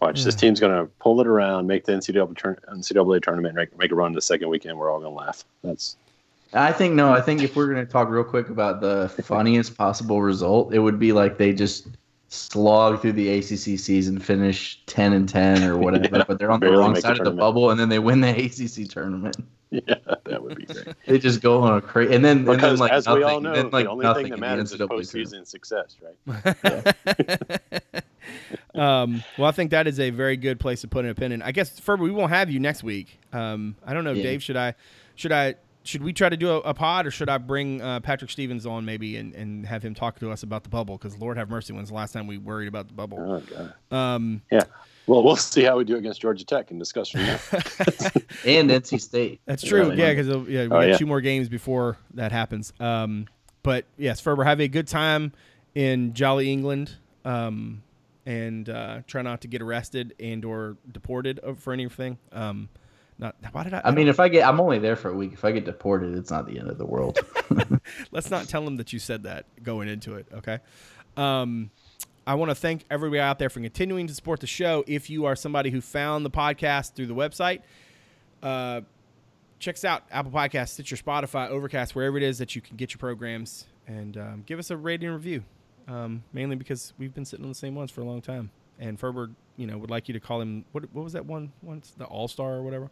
[0.00, 3.76] Watch this team's going to pull it around, make the NCAA, turn, NCAA tournament, make,
[3.78, 4.78] make a run the second weekend.
[4.78, 5.44] We're all going to laugh.
[5.64, 5.96] That's
[6.52, 7.12] I think no.
[7.12, 10.98] I think if we're gonna talk real quick about the funniest possible result, it would
[10.98, 11.88] be like they just
[12.28, 16.60] slog through the ACC season, finish ten and ten or whatever, Yeah, but they're on
[16.60, 19.36] the wrong make the side of the bubble, and then they win the ACC tournament.
[19.70, 19.80] yeah,
[20.24, 20.88] that would be great.
[21.06, 23.40] They just go on a crazy, and then and then like as nothing, we all
[23.40, 25.08] know, then, like the only nothing thing that matters is NCAA tournament.
[25.08, 27.72] postseason success, right?
[28.74, 31.42] um, well, I think that is a very good place to put an opinion.
[31.42, 33.18] I guess Ferber, we won't have you next week.
[33.32, 34.22] Um, I don't know, Yeah.
[34.22, 34.42] Dave.
[34.42, 34.74] Should I?
[35.16, 35.56] Should I?
[35.86, 38.66] Should we try to do a, a pod, or should I bring uh, Patrick Stevens
[38.66, 40.98] on maybe and, and have him talk to us about the bubble?
[40.98, 43.18] Because Lord have mercy, when's the last time we worried about the bubble?
[43.20, 43.40] Oh,
[43.90, 43.96] God.
[43.96, 44.64] Um, Yeah.
[45.06, 47.38] Well, we'll see how we do against Georgia Tech and discuss from there.
[48.44, 49.40] and NC State.
[49.46, 49.82] That's true.
[49.90, 49.98] Really?
[49.98, 50.96] Yeah, because yeah, we Oh, got yeah.
[50.96, 52.72] two more games before that happens.
[52.80, 53.26] Um,
[53.62, 55.30] but yes, Ferber, have a good time
[55.76, 57.84] in Jolly England, um,
[58.24, 62.18] and uh, try not to get arrested and or deported for anything.
[62.32, 62.68] Um,
[63.18, 63.82] not why did I?
[63.84, 65.32] I mean, if I get, I'm only there for a week.
[65.32, 67.18] If I get deported, it's not the end of the world.
[68.10, 70.26] let's not tell them that you said that going into it.
[70.34, 70.58] Okay.
[71.16, 71.70] Um,
[72.26, 74.84] I want to thank everybody out there for continuing to support the show.
[74.86, 77.60] If you are somebody who found the podcast through the website,
[78.42, 78.80] uh,
[79.58, 82.92] check us out Apple Podcasts, Stitcher, Spotify, Overcast, wherever it is that you can get
[82.92, 85.44] your programs, and um, give us a rating and review.
[85.88, 88.98] Um, mainly because we've been sitting on the same ones for a long time, and
[88.98, 90.84] Ferber, you know, would like you to call him what?
[90.92, 91.52] What was that one?
[91.62, 92.90] Once the All Star or whatever.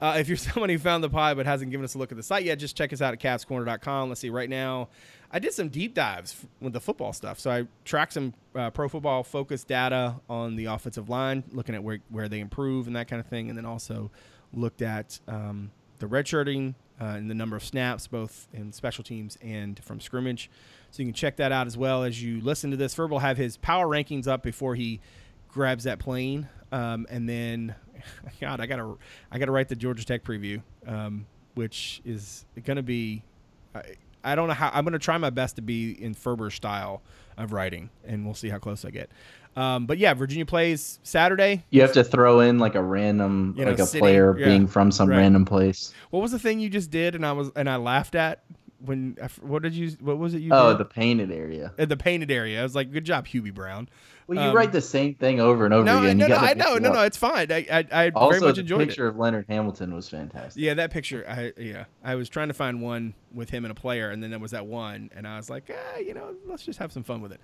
[0.00, 2.16] Uh, if you're someone who found the pie but hasn't given us a look at
[2.16, 4.08] the site yet, just check us out at cavscorner.com.
[4.08, 4.88] Let's see, right now,
[5.30, 7.38] I did some deep dives with the football stuff.
[7.38, 11.82] So I tracked some uh, pro football focused data on the offensive line, looking at
[11.82, 13.48] where, where they improve and that kind of thing.
[13.48, 14.10] And then also
[14.52, 19.38] looked at um, the redshirting uh, and the number of snaps, both in special teams
[19.42, 20.50] and from scrimmage.
[20.90, 22.94] So you can check that out as well as you listen to this.
[22.94, 25.00] Ferb will have his power rankings up before he
[25.48, 26.48] grabs that plane.
[26.72, 27.74] Um, and then,
[28.40, 28.96] God, I gotta,
[29.30, 33.22] I gotta write the Georgia Tech preview, um, which is gonna be,
[33.74, 33.82] I,
[34.22, 34.70] I don't know how.
[34.72, 37.02] I'm gonna try my best to be in Ferber's style
[37.38, 39.10] of writing, and we'll see how close I get.
[39.56, 41.64] Um, but yeah, Virginia plays Saturday.
[41.70, 44.46] you have to throw in like a random, You know, like a city, player yeah,
[44.46, 45.16] being from some right.
[45.18, 45.92] random place.
[46.10, 48.44] What was the thing you just did, and I was, and I laughed at
[48.84, 49.16] when?
[49.40, 49.90] What did you?
[50.00, 50.50] What was it you?
[50.52, 50.78] Oh, did?
[50.78, 51.72] the painted area.
[51.78, 52.60] Uh, the painted area.
[52.60, 53.88] I was like, good job, Hubie Brown.
[54.28, 56.18] Well, you Um, write the same thing over and over No, again.
[56.18, 57.50] no, no, I know, no, no, it's fine.
[57.50, 58.86] I, I, I Also, very much the enjoyed it.
[58.86, 60.62] picture of Leonard Hamilton was fantastic.
[60.62, 61.24] Yeah, that picture.
[61.28, 64.30] I yeah, I was trying to find one with him and a player, and then
[64.30, 67.02] there was that one, and I was like, ah, you know, let's just have some
[67.02, 67.40] fun with it.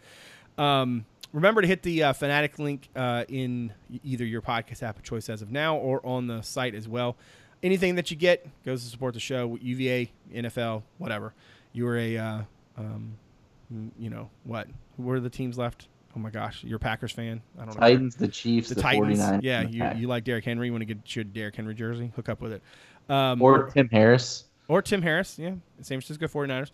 [0.59, 1.05] Um,
[1.37, 3.73] remember to hit the uh, Fanatic link uh, in
[4.03, 7.17] either your podcast app of choice as of now, or on the site as well.
[7.63, 9.57] Anything that you get goes to support the show.
[9.61, 11.35] UVA, NFL, whatever.
[11.73, 12.41] You are a, uh,
[12.79, 13.19] um,
[13.99, 14.67] you know what?
[14.97, 15.89] Who are the teams left?
[16.17, 17.43] Oh my gosh, you're a Packers fan.
[17.59, 17.81] I don't know.
[17.81, 19.19] Titans, the Chiefs, the, the, Titans.
[19.19, 19.43] 49ers.
[19.43, 20.01] Yeah, you, Packers.
[20.01, 20.67] you like Derrick Henry.
[20.67, 22.13] You want to get your Derrick Henry jersey?
[22.17, 22.63] Hook up with it.
[23.11, 24.45] Um, or Tim Harris.
[24.69, 25.51] or Tim Harris, yeah,
[25.83, 26.71] San Francisco 49ers.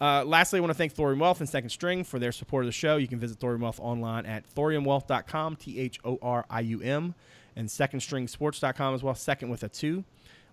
[0.00, 2.68] Uh, lastly, I want to thank Thorium Wealth and Second String for their support of
[2.68, 2.96] the show.
[2.96, 7.14] You can visit Thorium Wealth online at thoriumwealth.com, T H O R I U M,
[7.54, 10.04] and secondstringsports.com as well, second with a two.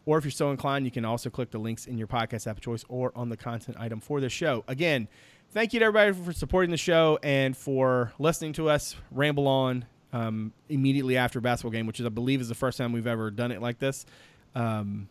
[0.06, 2.58] Or if you're so inclined, you can also click the links in your podcast app
[2.58, 4.64] of choice or on the content item for the show.
[4.68, 5.08] Again,
[5.52, 9.86] thank you to everybody for supporting the show and for listening to us ramble on
[10.12, 13.08] um, immediately after a basketball game, which is, I believe, is the first time we've
[13.08, 14.06] ever done it like this.
[14.56, 15.08] Um,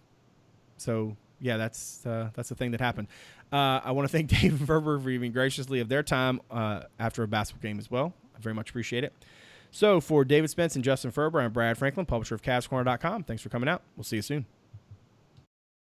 [0.76, 3.08] so yeah, that's uh, that's the thing that happened.
[3.52, 6.84] Uh, I want to thank Dave and Ferber for giving graciously of their time uh,
[6.98, 8.14] after a basketball game as well.
[8.34, 9.12] I very much appreciate it.
[9.70, 13.24] So for David Spence and Justin Ferber, I'm Brad Franklin, publisher of CavsCorner.com.
[13.24, 13.82] Thanks for coming out.
[13.96, 14.46] We'll see you soon.